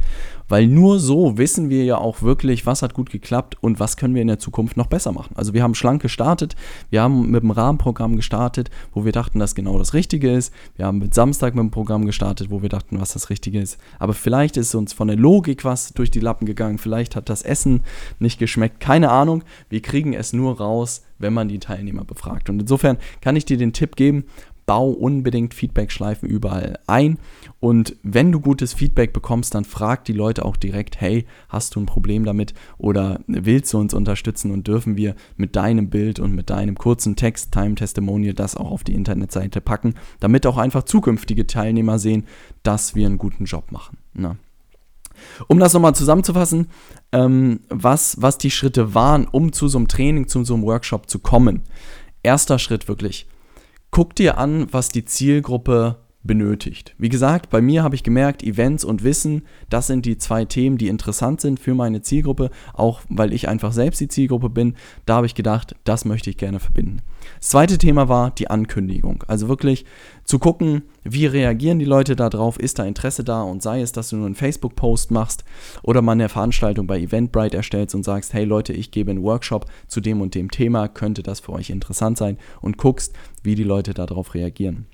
Weil 0.48 0.68
nur 0.68 1.00
so 1.00 1.38
wissen 1.38 1.70
wir 1.70 1.86
ja 1.86 1.98
auch 1.98 2.22
wirklich, 2.22 2.66
was 2.66 2.84
hat 2.84 2.94
gut 2.94 3.10
geklappt 3.10 3.58
und 3.62 3.80
was 3.80 3.98
können 3.98 4.14
wir 4.14 4.22
in 4.22 4.28
der 4.28 4.38
Zukunft 4.38 4.78
noch 4.78 4.88
besser 4.88 5.12
machen. 5.12 5.36
Also 5.36 5.54
wir 5.54 5.64
haben 5.64 5.74
schlank 5.74 6.02
gestartet, 6.02 6.56
wir 6.92 7.02
haben 7.02 7.32
mit 7.32 7.42
dem 7.42 7.52
Rahmenprogramm 7.52 8.16
gestartet, 8.16 8.70
wo 8.94 9.06
wir 9.06 9.12
dachten, 9.12 9.40
dass 9.40 9.56
genau 9.56 9.80
das 9.80 9.94
Richtige 9.94 10.32
ist. 10.32 10.54
Wir 10.76 10.86
haben 10.86 11.00
mit 11.00 11.16
Samstag 11.16 11.56
mit 11.56 11.64
dem 11.64 11.72
Programm 11.72 12.06
gestartet, 12.06 12.52
wo 12.52 12.62
wir 12.62 12.70
dachten, 12.70 13.00
was 13.00 13.14
das 13.14 13.30
Richtige 13.30 13.60
ist. 13.60 13.80
Aber 13.98 14.14
vielleicht 14.14 14.58
ist 14.58 14.76
uns 14.76 14.94
von 14.94 15.08
der 15.08 15.18
Logik 15.18 15.66
was 15.66 15.94
durch 15.94 16.12
die 16.12 16.20
Lappen 16.20 16.46
gegangen, 16.46 16.78
vielleicht 16.78 17.16
hat 17.16 17.30
das 17.30 17.42
Essen 17.42 17.82
nicht 18.20 18.38
geschmeckt, 18.38 18.80
keine 18.80 19.10
Ahnung. 19.10 19.44
Wir 19.70 19.82
kriegen 19.82 20.14
es 20.14 20.34
nur 20.34 20.58
raus, 20.58 21.05
wenn 21.20 21.34
man 21.34 21.48
die 21.48 21.60
Teilnehmer 21.60 22.04
befragt. 22.06 22.50
Und 22.50 22.60
insofern 22.60 22.98
kann 23.22 23.36
ich 23.36 23.46
dir 23.46 23.58
den 23.58 23.74
Tipp 23.74 23.96
geben, 23.96 24.26
bau 24.66 24.90
unbedingt 24.90 25.54
Feedback-Schleifen 25.54 26.28
überall 26.28 26.80
ein. 26.88 27.18
Und 27.60 27.96
wenn 28.04 28.32
du 28.32 28.40
gutes 28.40 28.74
Feedback 28.74 29.14
bekommst, 29.14 29.56
dann 29.56 29.66
frag 29.66 30.06
die 30.06 30.14
Leute 30.14 30.46
auch 30.46 30.58
direkt, 30.58 31.00
hey, 31.00 31.26
hast 31.50 31.76
du 31.76 31.80
ein 31.80 31.86
Problem 31.86 32.26
damit 32.26 32.54
oder 32.78 33.20
willst 33.28 33.74
du 33.74 33.78
uns 33.78 33.94
unterstützen 33.94 34.52
und 34.52 34.68
dürfen 34.68 34.98
wir 34.98 35.16
mit 35.38 35.56
deinem 35.56 35.90
Bild 35.90 36.20
und 36.20 36.34
mit 36.34 36.50
deinem 36.50 36.76
kurzen 36.76 37.16
Text, 37.16 37.52
Time 37.52 37.76
Testimonial, 37.76 38.34
das 38.34 38.56
auch 38.56 38.72
auf 38.72 38.84
die 38.84 38.94
Internetseite 38.94 39.62
packen, 39.62 39.96
damit 40.20 40.46
auch 40.46 40.58
einfach 40.58 40.84
zukünftige 40.84 41.48
Teilnehmer 41.48 42.00
sehen, 42.00 42.26
dass 42.64 42.96
wir 42.96 43.06
einen 43.06 43.18
guten 43.18 43.46
Job 43.46 43.72
machen. 43.72 43.98
Na. 44.14 44.38
Um 45.48 45.60
das 45.60 45.74
nochmal 45.74 45.96
zusammenzufassen, 45.96 46.70
ähm, 47.12 47.62
was, 47.70 48.22
was 48.22 48.38
die 48.38 48.52
Schritte 48.52 48.94
waren, 48.94 49.28
um 49.28 49.52
zu 49.52 49.68
so 49.68 49.78
einem 49.78 49.88
Training, 49.88 50.28
zu 50.28 50.44
so 50.44 50.54
einem 50.54 50.64
Workshop 50.64 51.10
zu 51.10 51.20
kommen. 51.20 51.64
Erster 52.24 52.60
Schritt 52.60 52.88
wirklich, 52.88 53.28
guck 53.92 54.16
dir 54.16 54.38
an, 54.38 54.68
was 54.72 54.90
die 54.90 55.06
Zielgruppe 55.06 56.05
benötigt. 56.26 56.96
Wie 56.98 57.10
gesagt, 57.10 57.50
bei 57.50 57.62
mir 57.62 57.84
habe 57.84 57.96
ich 57.96 58.04
gemerkt, 58.04 58.44
Events 58.44 58.84
und 58.84 59.04
Wissen, 59.04 59.44
das 59.70 59.88
sind 59.88 60.06
die 60.06 60.18
zwei 60.18 60.46
Themen, 60.46 60.78
die 60.78 60.88
interessant 60.88 61.40
sind 61.40 61.60
für 61.60 61.76
meine 61.76 62.02
Zielgruppe, 62.02 62.50
auch 62.74 63.02
weil 63.10 63.34
ich 63.34 63.48
einfach 63.48 63.72
selbst 63.72 64.02
die 64.02 64.08
Zielgruppe 64.08 64.50
bin. 64.50 64.76
Da 65.06 65.16
habe 65.18 65.28
ich 65.28 65.36
gedacht, 65.36 65.76
das 65.84 66.06
möchte 66.06 66.30
ich 66.30 66.38
gerne 66.38 66.60
verbinden. 66.60 67.02
Das 67.40 67.50
zweite 67.50 67.78
Thema 67.78 68.10
war 68.10 68.32
die 68.32 68.50
Ankündigung. 68.50 69.24
Also 69.28 69.48
wirklich 69.48 69.86
zu 70.24 70.40
gucken, 70.40 70.84
wie 71.04 71.28
reagieren 71.28 71.80
die 71.80 71.86
Leute 71.86 72.16
darauf, 72.16 72.60
ist 72.60 72.80
da 72.80 72.86
Interesse 72.86 73.24
da 73.24 73.44
und 73.44 73.62
sei 73.62 73.82
es, 73.82 73.92
dass 73.92 74.10
du 74.10 74.18
nur 74.18 74.26
einen 74.26 74.36
Facebook-Post 74.36 75.12
machst 75.12 75.44
oder 75.84 76.02
mal 76.02 76.14
eine 76.14 76.30
Veranstaltung 76.30 76.88
bei 76.88 77.00
Eventbrite 77.00 77.58
erstellst 77.58 77.94
und 77.94 78.04
sagst, 78.04 78.34
hey 78.34 78.46
Leute, 78.46 78.74
ich 78.74 78.92
gebe 78.92 79.12
einen 79.12 79.24
Workshop 79.24 79.68
zu 79.88 80.02
dem 80.02 80.22
und 80.22 80.34
dem 80.34 80.50
Thema, 80.50 80.88
könnte 80.88 81.22
das 81.22 81.40
für 81.40 81.54
euch 81.54 81.70
interessant 81.70 82.18
sein 82.18 82.38
und 82.62 82.78
guckst, 82.78 83.14
wie 83.44 83.56
die 83.56 83.64
Leute 83.64 83.94
darauf 83.94 84.34
reagieren. 84.34 84.88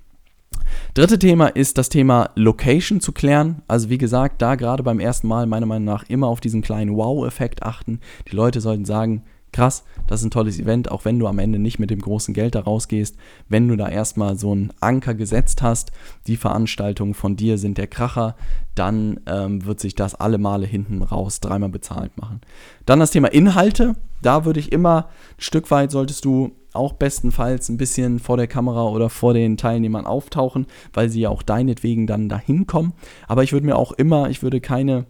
Dritte 0.93 1.19
Thema 1.19 1.47
ist 1.47 1.77
das 1.77 1.89
Thema 1.89 2.29
Location 2.35 2.99
zu 2.99 3.11
klären. 3.11 3.61
Also 3.67 3.89
wie 3.89 3.97
gesagt, 3.97 4.41
da 4.41 4.55
gerade 4.55 4.83
beim 4.83 4.99
ersten 4.99 5.27
Mal 5.27 5.45
meiner 5.45 5.65
Meinung 5.65 5.85
nach 5.85 6.03
immer 6.09 6.27
auf 6.27 6.41
diesen 6.41 6.61
kleinen 6.61 6.95
Wow-Effekt 6.95 7.63
achten. 7.63 7.99
Die 8.29 8.35
Leute 8.35 8.61
sollten 8.61 8.85
sagen, 8.85 9.23
krass, 9.51 9.83
das 10.07 10.21
ist 10.21 10.27
ein 10.27 10.31
tolles 10.31 10.59
Event, 10.59 10.91
auch 10.91 11.05
wenn 11.05 11.19
du 11.19 11.27
am 11.27 11.39
Ende 11.39 11.59
nicht 11.59 11.79
mit 11.79 11.89
dem 11.89 11.99
großen 11.99 12.33
Geld 12.33 12.55
da 12.55 12.61
rausgehst, 12.61 13.17
wenn 13.49 13.67
du 13.67 13.75
da 13.75 13.89
erstmal 13.89 14.37
so 14.37 14.51
einen 14.51 14.71
Anker 14.79 15.13
gesetzt 15.13 15.61
hast, 15.61 15.91
die 16.27 16.37
Veranstaltungen 16.37 17.13
von 17.13 17.35
dir 17.35 17.57
sind 17.57 17.77
der 17.77 17.87
Kracher, 17.87 18.35
dann 18.75 19.19
ähm, 19.25 19.65
wird 19.65 19.79
sich 19.79 19.95
das 19.95 20.15
alle 20.15 20.37
Male 20.37 20.65
hinten 20.65 21.01
raus 21.01 21.39
dreimal 21.39 21.69
bezahlt 21.69 22.17
machen. 22.17 22.41
Dann 22.85 22.99
das 22.99 23.11
Thema 23.11 23.27
Inhalte, 23.31 23.95
da 24.21 24.45
würde 24.45 24.59
ich 24.59 24.71
immer 24.71 25.09
ein 25.37 25.41
Stück 25.41 25.69
weit 25.71 25.91
solltest 25.91 26.25
du 26.25 26.51
auch 26.73 26.93
bestenfalls 26.93 27.69
ein 27.69 27.77
bisschen 27.77 28.19
vor 28.19 28.37
der 28.37 28.47
Kamera 28.47 28.87
oder 28.87 29.09
vor 29.09 29.33
den 29.33 29.57
Teilnehmern 29.57 30.05
auftauchen, 30.05 30.67
weil 30.93 31.09
sie 31.09 31.21
ja 31.21 31.29
auch 31.29 31.43
deinetwegen 31.43 32.07
dann 32.07 32.29
dahin 32.29 32.67
kommen. 32.67 32.93
Aber 33.27 33.43
ich 33.43 33.53
würde 33.53 33.65
mir 33.65 33.75
auch 33.75 33.91
immer, 33.91 34.29
ich 34.29 34.41
würde 34.43 34.61
keine 34.61 35.05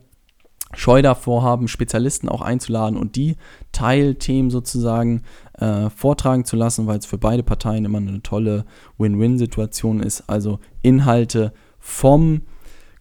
Scheu 0.74 1.02
davor 1.02 1.43
haben, 1.43 1.67
Spezialisten 1.67 2.30
auch 2.30 2.41
einzuladen 2.41 2.97
und 2.97 3.15
die 3.15 3.36
Teilthemen 3.71 4.50
sozusagen 4.50 5.24
äh, 5.58 5.89
vortragen 5.89 6.45
zu 6.45 6.56
lassen, 6.56 6.88
weil 6.88 6.97
es 6.97 7.06
für 7.06 7.17
beide 7.17 7.43
Parteien 7.43 7.86
immer 7.86 7.97
eine 7.97 8.21
tolle 8.21 8.65
Win-Win-Situation 8.97 10.02
ist. 10.02 10.30
Also 10.30 10.60
Inhalte 10.82 11.54
vom 11.80 12.41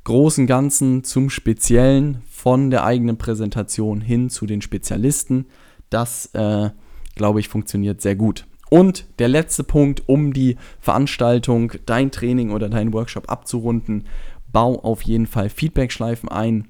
großen 0.04 0.46
Ganzen 0.46 1.04
zum 1.04 1.30
Speziellen, 1.30 2.22
von 2.28 2.70
der 2.70 2.84
eigenen 2.84 3.18
Präsentation 3.18 4.00
hin 4.00 4.30
zu 4.30 4.46
den 4.46 4.62
Spezialisten. 4.62 5.46
Das, 5.90 6.26
äh, 6.32 6.70
glaube 7.14 7.40
ich, 7.40 7.48
funktioniert 7.48 8.00
sehr 8.00 8.16
gut. 8.16 8.46
Und 8.70 9.04
der 9.18 9.28
letzte 9.28 9.64
Punkt, 9.64 10.08
um 10.08 10.32
die 10.32 10.56
Veranstaltung, 10.80 11.72
dein 11.86 12.10
Training 12.10 12.52
oder 12.52 12.68
dein 12.68 12.92
Workshop 12.94 13.30
abzurunden, 13.30 14.06
bau 14.50 14.78
auf 14.80 15.02
jeden 15.02 15.26
Fall 15.26 15.50
Feedback-Schleifen 15.50 16.28
ein 16.28 16.68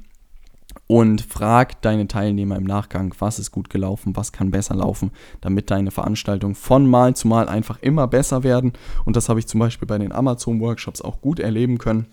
und 0.87 1.21
frag 1.21 1.81
deine 1.83 2.09
Teilnehmer 2.09 2.57
im 2.57 2.65
Nachgang, 2.65 3.15
was 3.19 3.39
ist 3.39 3.51
gut 3.53 3.71
gelaufen, 3.71 4.17
was 4.17 4.33
kann 4.33 4.51
besser 4.51 4.75
laufen, 4.75 5.11
damit 5.41 5.71
deine 5.71 5.91
Veranstaltungen 5.91 6.55
von 6.55 6.89
Mal 6.89 7.15
zu 7.15 7.29
Mal 7.29 7.49
einfach 7.49 7.79
immer 7.81 8.07
besser 8.07 8.43
werden. 8.43 8.73
Und 9.05 9.17
das 9.17 9.29
habe 9.29 9.39
ich 9.39 9.47
zum 9.47 9.61
Beispiel 9.61 9.87
bei 9.87 9.99
den 9.99 10.13
Amazon-Workshops 10.13 11.03
auch 11.03 11.21
gut 11.21 11.39
erleben 11.39 11.79
können 11.79 12.07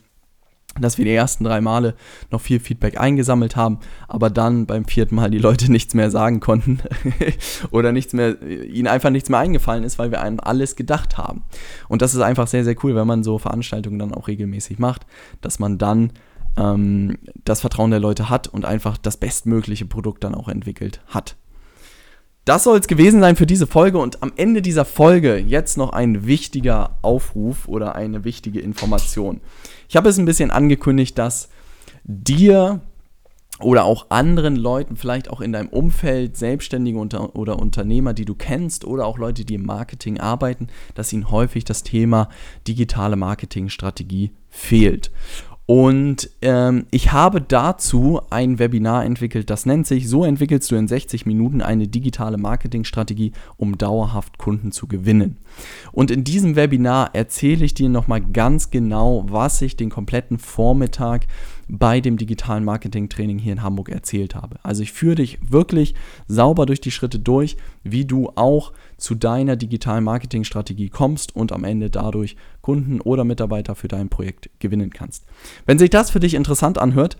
dass 0.80 0.98
wir 0.98 1.06
die 1.06 1.13
ersten 1.13 1.44
drei 1.44 1.62
Male 1.62 1.96
noch 2.32 2.42
viel 2.42 2.60
Feedback 2.60 3.00
eingesammelt 3.00 3.56
haben, 3.56 3.80
aber 4.08 4.30
dann 4.30 4.66
beim 4.66 4.86
vierten 4.86 5.16
Mal 5.16 5.30
die 5.30 5.40
Leute 5.40 5.72
nichts 5.72 5.94
mehr 5.94 6.12
sagen 6.12 6.40
konnten 6.40 6.80
oder 7.72 7.92
nichts 7.92 8.13
mehr, 8.13 8.42
ihnen 8.42 8.88
einfach 8.88 9.10
nichts 9.10 9.30
mehr 9.30 9.40
eingefallen 9.40 9.84
ist, 9.84 10.00
weil 10.00 10.12
wir 10.12 10.22
einem 10.22 10.40
alles 10.40 10.76
gedacht 10.76 11.18
haben. 11.18 11.44
Und 11.88 12.02
das 12.02 12.13
ist 12.13 12.22
einfach 12.22 12.48
sehr, 12.48 12.63
sehr 12.63 12.76
cool, 12.84 12.96
wenn 12.96 13.08
man 13.08 13.24
so 13.24 13.38
Veranstaltungen 13.38 14.00
dann 14.00 14.13
auch 14.13 14.28
regelmäßig 14.28 14.80
macht, 14.80 15.06
dass 15.42 15.60
man 15.60 15.78
dann 15.78 16.12
ähm, 16.58 17.18
das 17.46 17.62
Vertrauen 17.62 17.92
der 17.92 18.00
Leute 18.00 18.30
hat 18.30 18.48
und 18.48 18.66
einfach 18.66 18.98
das 18.98 19.18
bestmögliche 19.18 19.86
Produkt 19.86 20.24
dann 20.24 20.36
auch 20.36 20.48
entwickelt 20.48 21.02
hat. 21.08 21.36
Das 22.48 22.63
soll 22.63 22.80
es 22.80 22.88
gewesen 22.88 23.20
sein 23.20 23.36
für 23.36 23.46
diese 23.46 23.68
Folge 23.68 23.98
und 23.98 24.24
am 24.24 24.32
Ende 24.38 24.62
dieser 24.62 24.86
Folge 24.86 25.36
jetzt 25.36 25.78
noch 25.78 25.90
ein 25.92 26.26
wichtiger 26.26 26.98
Aufruf 27.02 27.68
oder 27.68 27.96
eine 27.96 28.24
wichtige 28.24 28.62
Information. 28.62 29.42
Ich 29.89 29.95
habe 29.95 30.10
es 30.10 30.17
ein 30.17 30.26
bisschen 30.26 30.52
angekündigt, 30.52 31.17
dass 31.17 31.50
dir 32.04 32.82
oder 33.60 33.86
auch 33.86 34.08
anderen 34.10 34.56
Leuten, 34.56 34.95
vielleicht 34.95 35.30
auch 35.30 35.41
in 35.41 35.52
deinem 35.52 35.69
Umfeld, 35.69 36.38
Selbstständige 36.38 37.00
unter, 37.00 37.36
oder 37.36 37.58
Unternehmer, 37.58 38.13
die 38.13 38.26
du 38.26 38.36
kennst 38.36 38.86
oder 38.86 39.06
auch 39.08 39.17
Leute, 39.17 39.45
die 39.45 39.56
im 39.56 39.65
Marketing 39.65 40.19
arbeiten, 40.19 40.67
dass 40.93 41.12
ihnen 41.12 41.32
häufig 41.32 41.65
das 41.65 41.82
Thema 41.82 42.30
digitale 42.67 43.15
Marketingstrategie 43.15 44.32
fehlt. 44.50 45.12
Und 45.67 46.30
ähm, 46.41 46.86
ich 46.91 47.12
habe 47.12 47.41
dazu 47.41 48.21
ein 48.30 48.58
Webinar 48.58 49.03
entwickelt, 49.03 49.49
das 49.49 49.65
nennt 49.65 49.86
sich 49.86 50.08
So 50.08 50.23
entwickelst 50.23 50.71
du 50.71 50.75
in 50.77 50.88
60 50.88 51.25
Minuten 51.25 51.62
eine 51.62 51.89
digitale 51.89 52.38
Marketingstrategie, 52.38 53.34
um 53.58 53.77
dauerhaft 53.77 54.38
Kunden 54.38 54.71
zu 54.71 54.88
gewinnen. 54.88 55.36
Und 55.91 56.10
in 56.10 56.23
diesem 56.23 56.56
Webinar 56.56 57.13
erzähle 57.13 57.65
ich 57.65 57.73
dir 57.73 57.89
nochmal 57.89 58.21
ganz 58.21 58.71
genau, 58.71 59.25
was 59.27 59.62
ich 59.62 59.75
den 59.75 59.89
kompletten 59.89 60.39
Vormittag 60.39 61.27
bei 61.69 61.99
dem 61.99 62.17
digitalen 62.17 62.63
Marketing-Training 62.63 63.39
hier 63.39 63.53
in 63.53 63.63
Hamburg 63.63 63.89
erzählt 63.89 64.36
habe. 64.36 64.60
Also 64.63 64.84
ich 64.84 64.91
führe 64.91 65.15
dich 65.15 65.39
wirklich 65.47 65.95
sauber 66.27 66.65
durch 66.65 66.82
die 66.82 66.91
Schritte 66.91 67.19
durch, 67.19 67.58
wie 67.84 68.06
du 68.06 68.32
auch 68.36 68.71
zu 68.97 69.15
deiner 69.15 69.56
digitalen 69.56 70.03
Marketingstrategie 70.03 70.89
kommst 70.89 71.36
und 71.36 71.51
am 71.51 71.63
Ende 71.63 71.89
dadurch 71.89 72.36
Kunden 72.62 73.01
oder 73.01 73.23
Mitarbeiter 73.23 73.75
für 73.75 73.88
dein 73.88 74.10
Projekt 74.10 74.49
gewinnen 74.60 74.91
kannst. 74.91 75.25
Wenn 75.65 75.80
sich 75.80 75.89
das 75.89 76.10
für 76.10 76.19
dich 76.19 76.34
interessant 76.34 76.77
anhört, 76.77 77.17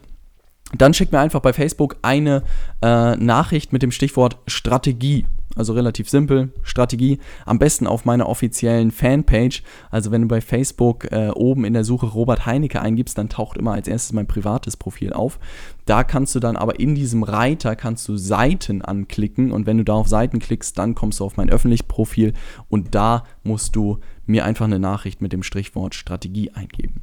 dann 0.78 0.94
schick 0.94 1.12
mir 1.12 1.20
einfach 1.20 1.40
bei 1.40 1.54
Facebook 1.54 1.98
eine 2.02 2.44
äh, 2.82 3.16
Nachricht 3.16 3.72
mit 3.72 3.84
dem 3.84 3.92
Stichwort 3.92 4.38
Strategie 4.48 5.26
also 5.58 5.74
relativ 5.74 6.10
simpel. 6.10 6.52
Strategie 6.64 7.20
am 7.46 7.60
besten 7.60 7.88
auf 7.88 8.06
meiner 8.06 8.28
offiziellen 8.30 8.92
Fanpage. 8.92 9.64
Also 9.90 10.12
wenn 10.12 10.22
du 10.22 10.28
bei 10.28 10.42
Facebook 10.42 11.12
äh, 11.12 11.30
oben 11.30 11.66
in 11.66 11.74
der 11.74 11.84
Suche 11.84 12.08
Robert 12.08 12.46
Heinecke 12.46 12.82
eingibst, 12.82 13.18
dann 13.18 13.30
taucht 13.30 13.58
immer 13.58 13.74
als 13.74 13.88
erstes 13.88 14.14
mein 14.14 14.28
privates 14.28 14.78
Profil 14.78 15.14
auf. 15.14 15.40
Da 15.86 16.04
kannst 16.04 16.36
du 16.36 16.40
dann 16.40 16.58
aber 16.58 16.80
in 16.80 16.96
diesem 16.96 17.24
Reiter 17.24 17.76
kannst 17.76 18.08
du 18.08 18.18
Seiten 18.18 18.82
anklicken 18.82 19.52
und 19.52 19.66
wenn 19.66 19.78
du 19.78 19.86
da 19.86 19.94
auf 19.94 20.08
Seiten 20.08 20.40
klickst, 20.40 20.78
dann 20.78 20.96
kommst 20.96 21.20
du 21.20 21.26
auf 21.26 21.38
mein 21.38 21.50
öffentliches 21.50 21.88
Profil 21.88 22.34
und 22.70 22.94
da 22.94 23.24
musst 23.44 23.76
du 23.76 24.00
mir 24.26 24.46
einfach 24.46 24.66
eine 24.66 24.80
Nachricht 24.80 25.22
mit 25.22 25.32
dem 25.32 25.44
Strichwort 25.44 25.96
Strategie 25.96 26.52
eingeben. 26.52 27.02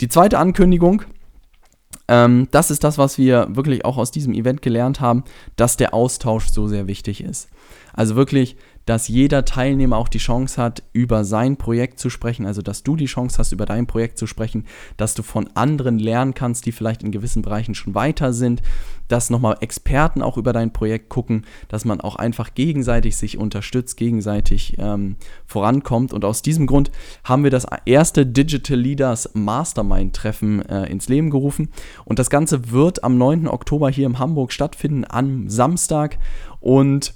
Die 0.00 0.08
zweite 0.08 0.38
Ankündigung 0.38 1.02
ähm, 2.08 2.48
das 2.50 2.70
ist 2.70 2.84
das, 2.84 2.98
was 2.98 3.18
wir 3.18 3.48
wirklich 3.50 3.84
auch 3.84 3.96
aus 3.96 4.10
diesem 4.10 4.34
Event 4.34 4.62
gelernt 4.62 5.00
haben, 5.00 5.24
dass 5.56 5.76
der 5.76 5.94
Austausch 5.94 6.48
so 6.48 6.68
sehr 6.68 6.86
wichtig 6.86 7.22
ist. 7.22 7.48
Also 7.94 8.16
wirklich 8.16 8.56
dass 8.86 9.08
jeder 9.08 9.44
Teilnehmer 9.44 9.96
auch 9.96 10.08
die 10.08 10.18
Chance 10.18 10.60
hat, 10.60 10.82
über 10.92 11.24
sein 11.24 11.56
Projekt 11.56 11.98
zu 12.00 12.10
sprechen, 12.10 12.46
also 12.46 12.62
dass 12.62 12.82
du 12.82 12.96
die 12.96 13.06
Chance 13.06 13.38
hast, 13.38 13.52
über 13.52 13.66
dein 13.66 13.86
Projekt 13.86 14.18
zu 14.18 14.26
sprechen, 14.26 14.66
dass 14.96 15.14
du 15.14 15.22
von 15.22 15.48
anderen 15.54 15.98
lernen 15.98 16.34
kannst, 16.34 16.66
die 16.66 16.72
vielleicht 16.72 17.02
in 17.02 17.12
gewissen 17.12 17.42
Bereichen 17.42 17.74
schon 17.74 17.94
weiter 17.94 18.32
sind, 18.32 18.62
dass 19.12 19.28
nochmal 19.28 19.58
Experten 19.60 20.22
auch 20.22 20.38
über 20.38 20.54
dein 20.54 20.72
Projekt 20.72 21.10
gucken, 21.10 21.44
dass 21.68 21.84
man 21.84 22.00
auch 22.00 22.16
einfach 22.16 22.54
gegenseitig 22.54 23.18
sich 23.18 23.36
unterstützt, 23.36 23.98
gegenseitig 23.98 24.76
ähm, 24.78 25.16
vorankommt. 25.44 26.14
Und 26.14 26.24
aus 26.24 26.40
diesem 26.40 26.66
Grund 26.66 26.90
haben 27.22 27.44
wir 27.44 27.50
das 27.50 27.66
erste 27.84 28.24
Digital 28.24 28.78
Leaders 28.78 29.28
Mastermind-Treffen 29.34 30.66
äh, 30.66 30.86
ins 30.86 31.10
Leben 31.10 31.28
gerufen. 31.28 31.68
Und 32.06 32.18
das 32.18 32.30
Ganze 32.30 32.70
wird 32.70 33.04
am 33.04 33.18
9. 33.18 33.48
Oktober 33.48 33.90
hier 33.90 34.06
in 34.06 34.18
Hamburg 34.18 34.50
stattfinden, 34.50 35.04
am 35.06 35.46
Samstag. 35.50 36.16
Und 36.60 37.12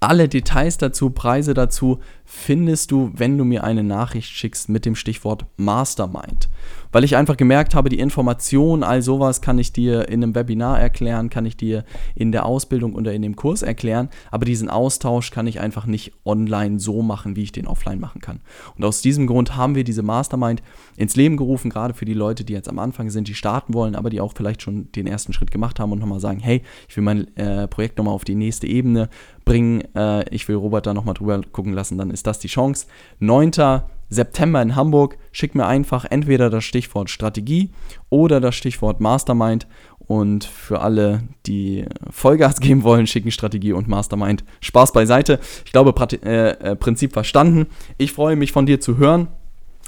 alle 0.00 0.28
Details 0.28 0.78
dazu, 0.78 1.10
Preise 1.10 1.54
dazu 1.54 2.00
findest 2.24 2.90
du, 2.90 3.10
wenn 3.14 3.38
du 3.38 3.44
mir 3.44 3.64
eine 3.64 3.82
Nachricht 3.82 4.30
schickst 4.30 4.68
mit 4.68 4.86
dem 4.86 4.96
Stichwort 4.96 5.46
Mastermind 5.56 6.48
weil 6.94 7.02
ich 7.02 7.16
einfach 7.16 7.36
gemerkt 7.36 7.74
habe, 7.74 7.88
die 7.88 7.98
Information, 7.98 8.84
all 8.84 9.02
sowas 9.02 9.40
kann 9.40 9.58
ich 9.58 9.72
dir 9.72 10.08
in 10.08 10.22
einem 10.22 10.36
Webinar 10.36 10.78
erklären, 10.78 11.28
kann 11.28 11.44
ich 11.44 11.56
dir 11.56 11.84
in 12.14 12.30
der 12.30 12.46
Ausbildung 12.46 12.94
oder 12.94 13.12
in 13.12 13.20
dem 13.20 13.34
Kurs 13.34 13.62
erklären, 13.62 14.10
aber 14.30 14.44
diesen 14.44 14.70
Austausch 14.70 15.32
kann 15.32 15.48
ich 15.48 15.58
einfach 15.58 15.86
nicht 15.86 16.12
online 16.24 16.78
so 16.78 17.02
machen, 17.02 17.34
wie 17.34 17.42
ich 17.42 17.50
den 17.50 17.66
offline 17.66 17.98
machen 17.98 18.20
kann. 18.20 18.38
Und 18.76 18.84
aus 18.84 19.02
diesem 19.02 19.26
Grund 19.26 19.56
haben 19.56 19.74
wir 19.74 19.82
diese 19.82 20.04
Mastermind 20.04 20.62
ins 20.96 21.16
Leben 21.16 21.36
gerufen, 21.36 21.68
gerade 21.68 21.94
für 21.94 22.04
die 22.04 22.14
Leute, 22.14 22.44
die 22.44 22.52
jetzt 22.52 22.68
am 22.68 22.78
Anfang 22.78 23.10
sind, 23.10 23.26
die 23.26 23.34
starten 23.34 23.74
wollen, 23.74 23.96
aber 23.96 24.08
die 24.08 24.20
auch 24.20 24.32
vielleicht 24.32 24.62
schon 24.62 24.92
den 24.92 25.08
ersten 25.08 25.32
Schritt 25.32 25.50
gemacht 25.50 25.80
haben 25.80 25.90
und 25.90 25.98
nochmal 25.98 26.20
sagen, 26.20 26.38
hey, 26.38 26.62
ich 26.88 26.96
will 26.96 27.02
mein 27.02 27.36
äh, 27.36 27.66
Projekt 27.66 27.98
nochmal 27.98 28.14
auf 28.14 28.24
die 28.24 28.36
nächste 28.36 28.68
Ebene 28.68 29.08
bringen, 29.44 29.82
äh, 29.96 30.32
ich 30.32 30.46
will 30.46 30.54
Robert 30.54 30.86
da 30.86 30.94
nochmal 30.94 31.14
drüber 31.14 31.40
gucken 31.50 31.72
lassen, 31.72 31.98
dann 31.98 32.10
ist 32.14 32.26
das 32.26 32.38
die 32.38 32.48
Chance. 32.48 32.86
9. 33.18 33.82
September 34.08 34.62
in 34.62 34.76
Hamburg. 34.76 35.18
Schick 35.32 35.54
mir 35.54 35.66
einfach 35.66 36.06
entweder 36.06 36.48
das 36.48 36.64
Stichwort 36.64 37.10
Strategie 37.10 37.70
oder 38.08 38.40
das 38.40 38.54
Stichwort 38.54 39.00
Mastermind. 39.00 39.66
Und 40.06 40.44
für 40.44 40.80
alle, 40.80 41.22
die 41.46 41.86
Vollgas 42.10 42.60
geben 42.60 42.82
wollen, 42.82 43.06
schicken 43.06 43.30
Strategie 43.30 43.72
und 43.72 43.88
Mastermind. 43.88 44.44
Spaß 44.60 44.92
beiseite. 44.92 45.40
Ich 45.64 45.72
glaube, 45.72 45.94
äh, 46.22 46.50
äh, 46.50 46.76
Prinzip 46.76 47.12
verstanden. 47.12 47.66
Ich 47.98 48.12
freue 48.12 48.36
mich 48.36 48.52
von 48.52 48.66
dir 48.66 48.80
zu 48.80 48.96
hören. 48.96 49.28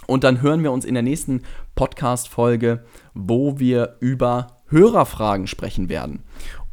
Und 0.06 0.24
dann 0.24 0.40
hören 0.40 0.62
wir 0.62 0.72
uns 0.72 0.84
in 0.84 0.94
der 0.94 1.02
nächsten 1.02 1.42
Podcast-Folge, 1.74 2.84
wo 3.14 3.58
wir 3.58 3.96
über 4.00 4.58
Hörerfragen 4.68 5.46
sprechen 5.46 5.88
werden. 5.88 6.22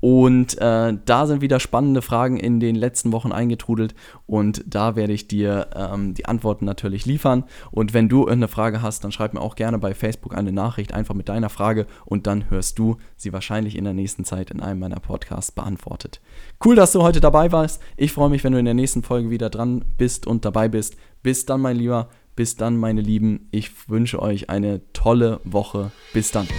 Und 0.04 0.58
äh, 0.60 0.98
da 1.06 1.26
sind 1.26 1.40
wieder 1.40 1.62
spannende 1.62 2.02
Fragen 2.02 2.36
in 2.36 2.60
den 2.60 2.76
letzten 2.76 3.14
Wochen 3.14 3.32
eingetrudelt 3.32 3.96
und 4.26 4.62
da 4.68 4.98
werde 4.98 5.14
ich 5.14 5.30
dir 5.30 5.70
ähm, 5.74 6.14
die 6.14 6.26
Antworten 6.26 6.66
natürlich 6.66 7.06
liefern. 7.06 7.46
Und 7.72 7.94
wenn 7.94 8.10
du 8.10 8.24
irgendeine 8.24 8.50
Frage 8.50 8.82
hast, 8.82 9.06
dann 9.06 9.14
schreib 9.14 9.34
mir 9.34 9.40
auch 9.40 9.56
gerne 9.56 9.80
bei 9.80 9.94
Facebook 9.94 10.36
eine 10.36 10.52
Nachricht 10.52 10.94
einfach 10.94 11.16
mit 11.16 11.30
deiner 11.30 11.48
Frage 11.48 11.88
und 12.04 12.28
dann 12.28 12.50
hörst 12.50 12.78
du 12.80 12.98
sie 13.16 13.32
wahrscheinlich 13.32 13.78
in 13.78 13.86
der 13.86 13.94
nächsten 13.94 14.26
Zeit 14.26 14.52
in 14.52 14.60
einem 14.60 14.82
meiner 14.82 15.00
Podcasts 15.00 15.54
beantwortet. 15.54 16.20
Cool, 16.66 16.76
dass 16.76 16.92
du 16.92 17.02
heute 17.02 17.22
dabei 17.22 17.54
warst. 17.54 17.82
Ich 17.96 18.12
freue 18.12 18.30
mich, 18.30 18.44
wenn 18.44 18.52
du 18.52 18.60
in 18.60 18.66
der 18.66 18.74
nächsten 18.74 19.04
Folge 19.04 19.30
wieder 19.30 19.50
dran 19.50 19.86
bist 19.98 20.28
und 20.28 20.44
dabei 20.44 20.68
bist. 20.68 20.98
Bis 21.22 21.46
dann, 21.46 21.62
mein 21.62 21.78
Lieber. 21.78 22.10
Bis 22.36 22.58
dann, 22.58 22.76
meine 22.76 23.00
Lieben. 23.00 23.48
Ich 23.52 23.88
wünsche 23.88 24.22
euch 24.22 24.50
eine 24.50 24.82
tolle 24.92 25.40
Woche. 25.46 25.94
Bis 26.12 26.32
dann. 26.32 26.50